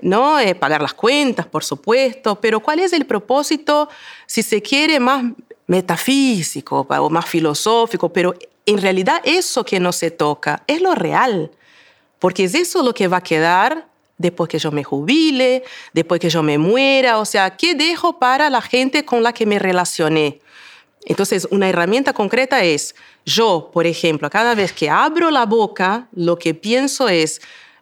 ¿no? 0.03 0.39
Eh, 0.39 0.53
pagar 0.53 0.81
las 0.81 0.93
cuentas, 0.93 1.47
por 1.47 1.63
supuesto, 1.63 2.39
pero 2.39 2.59
¿cuál 2.59 2.79
es 2.79 2.93
el 2.93 3.05
propósito, 3.05 3.89
si 4.27 4.43
se 4.43 4.61
quiere, 4.61 4.99
más 4.99 5.25
metafísico 5.65 6.85
o 6.87 7.09
más 7.09 7.25
filosófico? 7.25 8.13
Pero 8.13 8.35
en 8.65 8.79
realidad 8.79 9.21
eso 9.23 9.65
que 9.65 9.79
no 9.79 9.91
se 9.91 10.11
toca 10.11 10.63
es 10.67 10.81
lo 10.81 10.93
real, 10.93 11.49
porque 12.19 12.43
es 12.43 12.53
eso 12.53 12.83
lo 12.83 12.93
que 12.93 13.07
va 13.07 13.17
a 13.17 13.23
quedar 13.23 13.87
después 14.19 14.49
que 14.49 14.59
yo 14.59 14.71
me 14.71 14.83
jubile, 14.83 15.63
después 15.93 16.21
que 16.21 16.29
yo 16.29 16.43
me 16.43 16.59
muera, 16.59 17.17
o 17.17 17.25
sea, 17.25 17.57
¿qué 17.57 17.73
dejo 17.73 18.19
para 18.19 18.51
la 18.51 18.61
gente 18.61 19.03
con 19.03 19.23
la 19.23 19.33
que 19.33 19.47
me 19.47 19.57
relacioné? 19.57 20.41
Entonces, 21.05 21.47
una 21.51 21.69
herramienta 21.69 22.13
concreta 22.13 22.63
es, 22.63 22.95
yo, 23.25 23.69
por 23.73 23.87
ejemplo, 23.87 24.29
cada 24.29 24.55
vez 24.55 24.73
que 24.73 24.89
abro 24.89 25.31
la 25.31 25.45
boca, 25.45 26.07
lo 26.13 26.37
que 26.37 26.53
pienso 26.53 27.07
es 27.07 27.41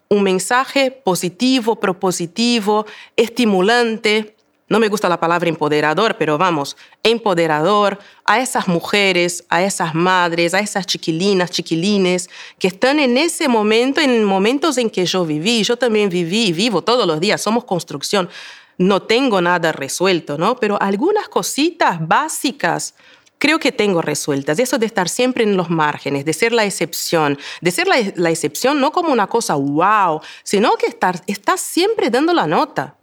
un 0.10 0.24
mensaje 0.24 0.92
positivo, 0.92 1.80
propositivo, 1.80 2.86
estimulante. 3.16 4.36
No 4.70 4.80
me 4.80 4.90
gusta 4.90 5.10
la 5.10 5.20
palabra 5.20 5.50
empoderador, 5.50 6.18
pero 6.18 6.38
vamos, 6.38 6.76
empoderador 7.02 8.00
a 8.26 8.40
esas 8.40 8.68
mujeres, 8.68 9.46
a 9.50 9.64
esas 9.64 9.96
madres, 9.96 10.54
a 10.54 10.60
esas 10.60 10.86
chiquilinas, 10.86 11.52
chiquilines 11.52 12.30
que 12.60 12.68
están 12.68 13.00
en 13.00 13.18
ese 13.18 13.48
momento, 13.48 14.02
en 14.02 14.24
momentos 14.26 14.78
en 14.78 14.90
que 14.90 15.06
yo 15.06 15.26
viví. 15.26 15.64
Yo 15.64 15.78
también 15.78 16.10
viví 16.10 16.48
y 16.48 16.54
vivo 16.54 16.82
todos 16.82 17.08
los 17.08 17.20
días, 17.20 17.42
somos 17.42 17.64
construcción 17.64 18.30
no 18.78 19.02
tengo 19.04 19.42
nada 19.42 19.72
resuelto, 19.72 20.38
¿no? 20.38 20.56
Pero 20.58 20.82
algunas 20.82 21.28
cositas 21.30 22.06
básicas 22.08 22.94
creo 23.38 23.60
que 23.60 23.72
tengo 23.72 24.02
resueltas. 24.02 24.60
Eso 24.60 24.78
de 24.78 24.86
estar 24.86 25.10
siempre 25.10 25.44
en 25.44 25.58
los 25.58 25.70
márgenes, 25.70 26.26
de 26.26 26.34
ser 26.34 26.52
la 26.52 26.66
excepción, 26.66 27.38
de 27.62 27.72
ser 27.72 27.88
la, 27.88 28.30
excepción 28.30 28.80
no 28.80 28.92
como 28.92 29.12
una 29.12 29.28
cosa 29.28 29.56
wow, 29.56 30.22
sino 30.44 30.74
que 30.74 30.88
estar, 30.88 31.22
estás 31.28 31.62
siempre 31.62 32.10
dando 32.10 32.34
la 32.34 32.48
nota. 32.48 32.96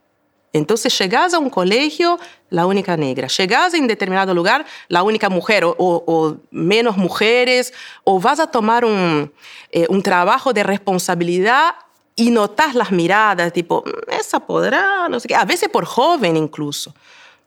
Entonces 0.53 0.97
llegas 0.97 1.35
a 1.35 1.41
un 1.41 1.51
colegio, 1.51 2.17
la 2.49 2.67
única 2.67 2.97
negra. 2.97 3.27
Llegas 3.27 3.75
en 3.75 3.89
determinado 3.89 4.33
lugar, 4.33 4.65
la 4.87 5.03
única 5.03 5.29
mujer 5.29 5.65
o, 5.67 6.37
menos 6.53 6.97
mujeres. 6.97 7.73
O 8.05 8.21
vas 8.21 8.39
a 8.39 8.47
tomar 8.47 8.85
un, 8.85 9.33
eh, 9.73 9.87
un 9.89 10.01
trabajo 10.01 10.53
de 10.53 10.63
responsabilidad 10.63 11.75
y 12.17 12.31
notas 12.31 12.75
las 12.75 12.93
miradas, 12.93 13.53
tipo, 13.53 13.83
mm, 13.85 14.13
esa 14.13 14.41
podrá, 14.41 15.09
no 15.09 15.19
sé 15.21 15.29
qué, 15.29 15.35
a 15.35 15.45
veces 15.45 15.69
por 15.69 15.85
joven 15.85 16.37
incluso, 16.37 16.95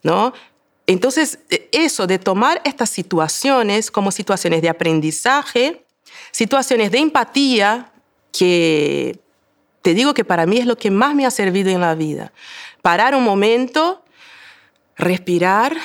¿no? 0.03 0.33
Entonces, 0.85 1.39
e, 1.49 1.69
eso 1.71 2.07
de 2.07 2.19
tomar 2.19 2.61
estas 2.63 2.89
situaciones 2.89 3.91
como 3.91 4.11
situaciones 4.11 4.61
de 4.61 4.69
aprendizaje, 4.69 5.85
situaciones 6.31 6.91
de 6.91 6.99
empatía, 6.99 7.91
que 8.31 9.19
te 9.81 9.93
digo 9.93 10.13
que 10.13 10.25
para 10.25 10.45
mí 10.45 10.57
es 10.57 10.65
lo 10.65 10.77
que 10.77 10.91
más 10.91 11.15
me 11.15 11.25
ha 11.25 11.31
servido 11.31 11.69
en 11.69 11.81
la 11.81 11.95
vida. 11.95 12.33
Parar 12.81 13.15
un 13.15 13.23
momento, 13.23 14.03
respirar 14.95 15.75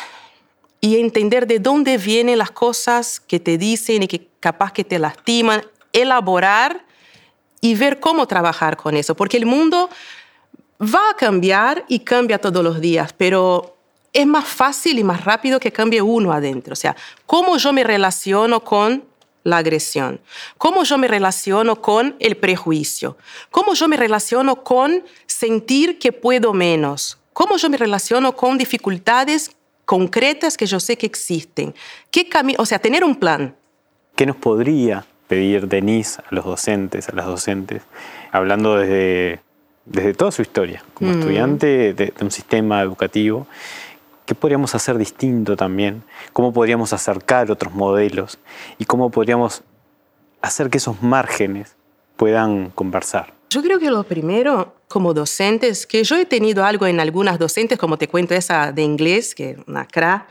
y 0.80 0.98
entender 0.98 1.46
de 1.46 1.60
dónde 1.60 1.98
vienen 1.98 2.38
las 2.38 2.50
cosas 2.50 3.20
que 3.20 3.38
te 3.38 3.58
dicen 3.58 4.02
y 4.02 4.08
que 4.08 4.28
capaz 4.40 4.72
que 4.72 4.82
te 4.84 4.98
lastiman, 4.98 5.64
elaborar 5.92 6.84
y 7.62 7.76
ver 7.76 8.00
cómo 8.00 8.26
trabajar 8.26 8.76
con 8.76 8.96
eso, 8.96 9.14
porque 9.14 9.38
el 9.38 9.46
mundo 9.46 9.88
va 10.82 11.10
a 11.10 11.16
cambiar 11.16 11.84
y 11.88 12.00
cambia 12.00 12.38
todos 12.38 12.62
los 12.62 12.80
días, 12.80 13.14
pero 13.16 13.76
es 14.12 14.26
más 14.26 14.44
fácil 14.44 14.98
y 14.98 15.04
más 15.04 15.24
rápido 15.24 15.60
que 15.60 15.72
cambie 15.72 16.02
uno 16.02 16.32
adentro. 16.32 16.72
O 16.72 16.76
sea, 16.76 16.96
cómo 17.24 17.56
yo 17.56 17.72
me 17.72 17.84
relaciono 17.84 18.60
con 18.60 19.04
la 19.44 19.58
agresión, 19.58 20.20
cómo 20.58 20.82
yo 20.82 20.98
me 20.98 21.06
relaciono 21.06 21.80
con 21.80 22.16
el 22.18 22.36
prejuicio, 22.36 23.16
cómo 23.50 23.74
yo 23.74 23.86
me 23.86 23.96
relaciono 23.96 24.64
con 24.64 25.04
sentir 25.26 26.00
que 26.00 26.12
puedo 26.12 26.52
menos, 26.52 27.18
cómo 27.32 27.56
yo 27.56 27.70
me 27.70 27.76
relaciono 27.76 28.34
con 28.34 28.58
dificultades 28.58 29.52
concretas 29.84 30.56
que 30.56 30.66
yo 30.66 30.80
sé 30.80 30.96
que 30.96 31.06
existen. 31.06 31.74
¿Qué 32.10 32.28
o 32.58 32.66
sea, 32.66 32.80
tener 32.80 33.04
un 33.04 33.14
plan. 33.14 33.54
¿Qué 34.16 34.26
nos 34.26 34.36
podría 34.36 35.06
pedir 35.32 35.66
Denise 35.66 36.20
a 36.20 36.26
los 36.34 36.44
docentes, 36.44 37.08
a 37.08 37.14
las 37.14 37.24
docentes, 37.24 37.80
hablando 38.32 38.76
desde, 38.76 39.40
desde 39.86 40.12
toda 40.12 40.30
su 40.30 40.42
historia, 40.42 40.84
como 40.92 41.10
mm. 41.10 41.18
estudiante 41.18 41.94
de, 41.94 42.12
un 42.20 42.30
sistema 42.30 42.82
educativo, 42.82 43.46
¿qué 44.26 44.34
podríamos 44.34 44.74
hacer 44.74 44.98
distinto 44.98 45.56
también? 45.56 46.02
¿Cómo 46.34 46.52
podríamos 46.52 46.92
acercar 46.92 47.50
otros 47.50 47.72
modelos? 47.72 48.38
¿Y 48.76 48.84
cómo 48.84 49.08
podríamos 49.08 49.62
hacer 50.42 50.68
que 50.68 50.76
esos 50.76 51.02
márgenes 51.02 51.76
puedan 52.18 52.68
conversar? 52.68 53.32
Yo 53.48 53.62
creo 53.62 53.78
que 53.78 53.90
lo 53.90 54.02
primero, 54.02 54.74
como 54.86 55.14
docentes, 55.14 55.86
que 55.86 56.04
yo 56.04 56.16
he 56.18 56.26
tenido 56.26 56.62
algo 56.62 56.86
en 56.86 57.00
algunas 57.00 57.38
docentes, 57.38 57.78
como 57.78 57.96
te 57.96 58.06
cuento 58.06 58.34
esa 58.34 58.70
de 58.70 58.82
inglés, 58.82 59.34
que 59.34 59.52
es 59.52 59.58
una 59.66 59.86
CRA, 59.86 60.26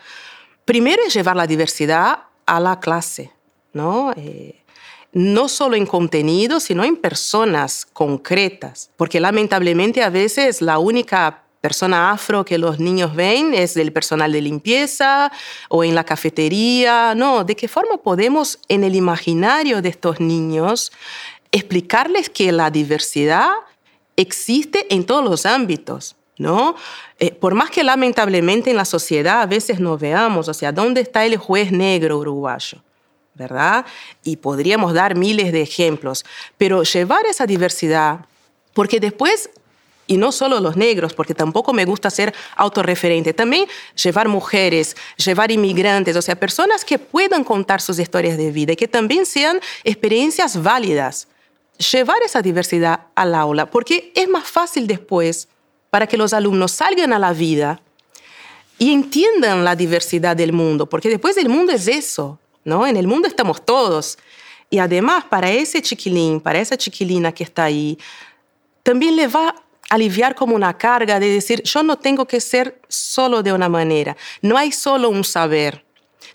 primero 0.63 1.01
es 1.07 1.11
llevar 1.15 1.35
la 1.35 1.47
diversidad 1.47 2.19
a 2.45 2.59
la 2.59 2.79
clase, 2.79 3.31
¿no? 3.73 4.13
Eh, 4.15 4.60
no 5.13 5.47
solo 5.47 5.75
en 5.75 5.85
contenido, 5.85 6.59
sino 6.59 6.83
en 6.83 6.95
personas 6.95 7.85
concretas, 7.85 8.91
porque 8.95 9.19
lamentablemente 9.19 10.03
a 10.03 10.09
veces 10.09 10.61
la 10.61 10.79
única 10.79 11.43
persona 11.61 12.11
afro 12.11 12.43
que 12.43 12.57
los 12.57 12.79
niños 12.79 13.15
ven 13.15 13.53
es 13.53 13.75
del 13.75 13.93
personal 13.93 14.31
de 14.31 14.41
limpieza 14.41 15.31
o 15.69 15.83
en 15.83 15.93
la 15.95 16.03
cafetería. 16.03 17.13
No, 17.15 17.43
¿de 17.43 17.55
qué 17.55 17.67
forma 17.67 17.97
podemos 17.97 18.59
en 18.67 18.83
el 18.83 18.95
imaginario 18.95 19.81
de 19.81 19.89
estos 19.89 20.19
niños 20.19 20.91
explicarles 21.51 22.29
que 22.29 22.51
la 22.51 22.71
diversidad 22.71 23.51
existe 24.15 24.87
en 24.93 25.05
todos 25.05 25.23
los 25.23 25.45
ámbitos? 25.45 26.15
¿No? 26.37 26.75
Eh, 27.19 27.29
por 27.29 27.53
más 27.53 27.69
que 27.69 27.83
lamentablemente 27.83 28.71
en 28.71 28.77
la 28.77 28.85
sociedad 28.85 29.41
a 29.41 29.45
veces 29.45 29.79
no 29.79 29.95
veamos, 29.95 30.47
o 30.47 30.55
sea, 30.55 30.71
¿dónde 30.71 31.01
está 31.01 31.23
el 31.23 31.37
juez 31.37 31.71
negro 31.71 32.17
uruguayo? 32.17 32.81
¿Verdad? 33.33 33.85
Y 34.23 34.37
podríamos 34.37 34.93
dar 34.93 35.15
miles 35.15 35.51
de 35.51 35.61
ejemplos, 35.61 36.25
pero 36.57 36.83
llevar 36.83 37.25
esa 37.25 37.45
diversidad, 37.45 38.25
porque 38.73 38.99
después, 38.99 39.49
y 40.07 40.17
no 40.17 40.31
solo 40.31 40.59
los 40.59 40.75
negros, 40.75 41.13
porque 41.13 41.33
tampoco 41.33 41.73
me 41.73 41.85
gusta 41.85 42.09
ser 42.09 42.33
autorreferente, 42.55 43.33
también 43.33 43.65
llevar 43.95 44.27
mujeres, 44.27 44.95
llevar 45.17 45.51
inmigrantes, 45.51 46.15
o 46.15 46.21
sea, 46.21 46.35
personas 46.35 46.83
que 46.83 46.99
puedan 46.99 47.43
contar 47.43 47.81
sus 47.81 47.99
historias 47.99 48.37
de 48.37 48.51
vida 48.51 48.73
y 48.73 48.75
que 48.75 48.87
también 48.87 49.25
sean 49.25 49.59
experiencias 49.83 50.61
válidas. 50.61 51.27
Llevar 51.91 52.17
esa 52.23 52.41
diversidad 52.41 53.07
al 53.15 53.33
aula, 53.33 53.65
porque 53.65 54.11
es 54.13 54.27
más 54.27 54.47
fácil 54.47 54.85
después 54.85 55.47
para 55.89 56.05
que 56.05 56.17
los 56.17 56.33
alumnos 56.33 56.71
salgan 56.71 57.11
a 57.11 57.19
la 57.19 57.33
vida 57.33 57.81
y 58.77 58.93
entiendan 58.93 59.63
la 59.63 59.75
diversidad 59.75 60.35
del 60.35 60.53
mundo, 60.53 60.87
porque 60.87 61.09
después 61.09 61.37
el 61.37 61.49
mundo 61.49 61.71
es 61.71 61.87
eso, 61.87 62.39
¿no? 62.63 62.85
En 62.87 62.97
el 62.97 63.07
mundo 63.07 63.27
estamos 63.27 63.63
todos. 63.65 64.17
Y 64.69 64.79
además, 64.79 65.25
para 65.25 65.51
ese 65.51 65.81
chiquilín, 65.81 66.39
para 66.39 66.59
esa 66.59 66.77
chiquilina 66.77 67.31
que 67.31 67.43
está 67.43 67.65
ahí, 67.65 67.97
también 68.83 69.15
le 69.15 69.27
va 69.27 69.49
a 69.49 69.55
aliviar 69.89 70.35
como 70.35 70.55
una 70.55 70.77
carga 70.77 71.19
de 71.19 71.27
decir, 71.27 71.61
yo 71.63 71.83
no 71.83 71.97
tengo 71.97 72.25
que 72.25 72.39
ser 72.39 72.79
solo 72.87 73.43
de 73.43 73.51
una 73.51 73.67
manera. 73.67 74.15
No 74.41 74.57
hay 74.57 74.71
solo 74.71 75.09
un 75.09 75.23
saber. 75.23 75.83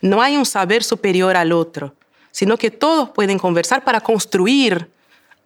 No 0.01 0.21
hay 0.21 0.37
un 0.37 0.45
saber 0.45 0.83
superior 0.83 1.35
al 1.35 1.51
otro, 1.51 1.95
sino 2.31 2.57
que 2.57 2.69
todos 2.69 3.09
pueden 3.09 3.39
conversar 3.39 3.83
para 3.83 3.99
construir 3.99 4.89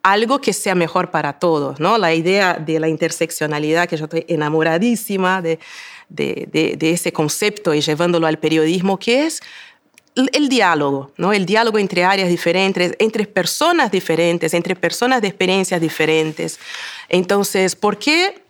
algo 0.04 0.42
que 0.42 0.52
sea 0.52 0.76
mejor 0.76 1.12
para 1.12 1.34
todos, 1.34 1.80
¿no? 1.80 1.98
La 1.98 2.14
idea 2.14 2.56
de 2.56 2.80
la 2.80 2.90
interseccionalidad, 2.90 3.88
que 3.88 3.98
yo 3.98 4.06
estoy 4.06 4.26
enamoradísima 4.28 5.42
de, 5.42 5.60
de, 6.10 6.92
ese 6.92 7.14
concepto 7.14 7.74
y 7.74 7.82
llevándolo 7.82 8.28
al 8.28 8.40
periodismo, 8.40 8.98
que 8.98 9.26
es 9.26 9.42
el 10.16 10.50
diálogo, 10.50 11.12
¿no? 11.18 11.32
El 11.34 11.46
diálogo 11.46 11.80
entre 11.80 12.04
áreas 12.04 12.30
diferentes, 12.30 12.94
entre 13.00 13.26
personas 13.26 13.92
diferentes, 13.92 14.54
entre 14.54 14.76
personas 14.76 15.22
de 15.22 15.30
experiencias 15.30 15.80
diferentes. 15.80 16.60
Entonces, 17.08 17.76
¿por 17.76 17.98
qué 17.98 18.42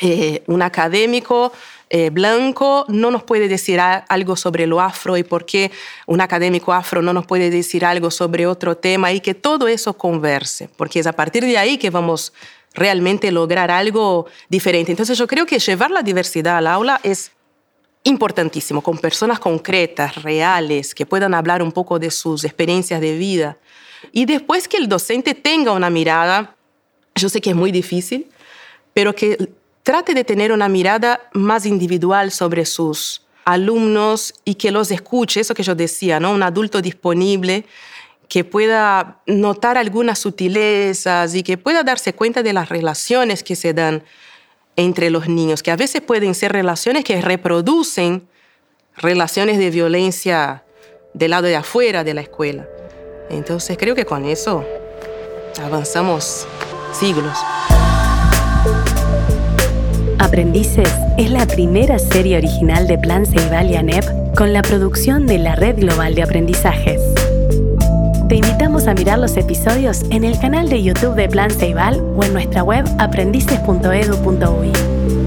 eh, 0.00 0.42
un 0.46 0.62
académico 0.62 1.52
eh, 1.94 2.10
blanco 2.10 2.86
no 2.88 3.10
nos 3.10 3.22
puede 3.22 3.48
decir 3.48 3.78
algo 3.80 4.34
sobre 4.34 4.66
lo 4.66 4.80
afro 4.80 5.16
y 5.18 5.24
por 5.24 5.44
qué 5.44 5.70
un 6.06 6.20
académico 6.20 6.72
afro 6.72 7.02
no 7.02 7.12
nos 7.12 7.26
puede 7.26 7.50
decir 7.50 7.84
algo 7.84 8.10
sobre 8.10 8.46
otro 8.46 8.76
tema 8.76 9.12
y 9.12 9.20
que 9.20 9.34
todo 9.34 9.68
eso 9.68 9.92
converse, 9.92 10.70
porque 10.76 11.00
es 11.00 11.06
a 11.06 11.12
partir 11.12 11.44
de 11.44 11.58
ahí 11.58 11.76
que 11.76 11.90
vamos 11.90 12.32
realmente 12.72 13.30
lograr 13.30 13.70
algo 13.70 14.26
diferente. 14.48 14.90
Entonces 14.90 15.18
yo 15.18 15.26
creo 15.26 15.44
que 15.44 15.58
llevar 15.58 15.90
la 15.90 16.02
diversidad 16.02 16.56
al 16.56 16.66
aula 16.66 16.98
es 17.02 17.32
importantísimo, 18.04 18.82
con 18.82 18.98
personas 18.98 19.38
concretas, 19.38 20.22
reales, 20.22 20.94
que 20.94 21.06
puedan 21.06 21.34
hablar 21.34 21.62
un 21.62 21.72
poco 21.72 21.98
de 21.98 22.10
sus 22.10 22.44
experiencias 22.44 23.00
de 23.00 23.16
vida. 23.16 23.58
Y 24.10 24.26
después 24.26 24.66
que 24.66 24.76
el 24.76 24.88
docente 24.88 25.34
tenga 25.34 25.72
una 25.72 25.90
mirada, 25.90 26.56
yo 27.14 27.28
sé 27.28 27.40
que 27.40 27.50
es 27.50 27.56
muy 27.56 27.70
difícil, 27.70 28.26
pero 28.92 29.14
que 29.14 29.50
trate 29.82 30.14
de 30.14 30.24
tener 30.24 30.52
una 30.52 30.68
mirada 30.68 31.20
más 31.32 31.66
individual 31.66 32.30
sobre 32.30 32.66
sus 32.66 33.22
alumnos 33.44 34.34
y 34.44 34.54
que 34.54 34.70
los 34.70 34.90
escuche, 34.90 35.40
eso 35.40 35.54
que 35.54 35.62
yo 35.62 35.74
decía, 35.74 36.20
¿no? 36.20 36.32
Un 36.32 36.42
adulto 36.42 36.80
disponible 36.80 37.64
que 38.28 38.44
pueda 38.44 39.20
notar 39.26 39.76
algunas 39.76 40.20
sutilezas 40.20 41.34
y 41.34 41.42
que 41.42 41.58
pueda 41.58 41.82
darse 41.82 42.14
cuenta 42.14 42.42
de 42.42 42.52
las 42.52 42.68
relaciones 42.68 43.42
que 43.42 43.56
se 43.56 43.74
dan 43.74 44.04
entre 44.76 45.10
los 45.10 45.28
niños, 45.28 45.62
que 45.62 45.70
a 45.70 45.76
veces 45.76 46.00
pueden 46.00 46.34
ser 46.34 46.52
relaciones 46.52 47.04
que 47.04 47.20
reproducen 47.20 48.26
relaciones 48.96 49.58
de 49.58 49.70
violencia 49.70 50.64
del 51.14 51.30
lado 51.30 51.46
de 51.46 51.56
afuera 51.56 52.04
de 52.04 52.14
la 52.14 52.20
escuela. 52.20 52.66
Entonces 53.30 53.76
creo 53.78 53.94
que 53.94 54.04
con 54.04 54.24
eso 54.24 54.64
avanzamos 55.62 56.46
siglos. 56.92 57.36
Aprendices 60.18 60.88
es 61.18 61.30
la 61.30 61.46
primera 61.46 61.98
serie 61.98 62.38
original 62.38 62.86
de 62.86 62.96
Plan 62.96 63.26
Ceibal 63.26 63.70
y 63.70 63.76
ANEP 63.76 64.04
con 64.36 64.52
la 64.52 64.62
producción 64.62 65.26
de 65.26 65.38
la 65.38 65.54
Red 65.54 65.80
Global 65.80 66.14
de 66.14 66.22
Aprendizajes. 66.22 67.02
Te 68.32 68.38
invitamos 68.38 68.86
a 68.86 68.94
mirar 68.94 69.18
los 69.18 69.36
episodios 69.36 70.04
en 70.08 70.24
el 70.24 70.40
canal 70.40 70.70
de 70.70 70.82
YouTube 70.82 71.16
de 71.16 71.28
Plan 71.28 71.50
Ceibal 71.50 72.00
o 72.16 72.24
en 72.24 72.32
nuestra 72.32 72.62
web 72.62 72.86
aprendices.edu.uy. 72.98 75.21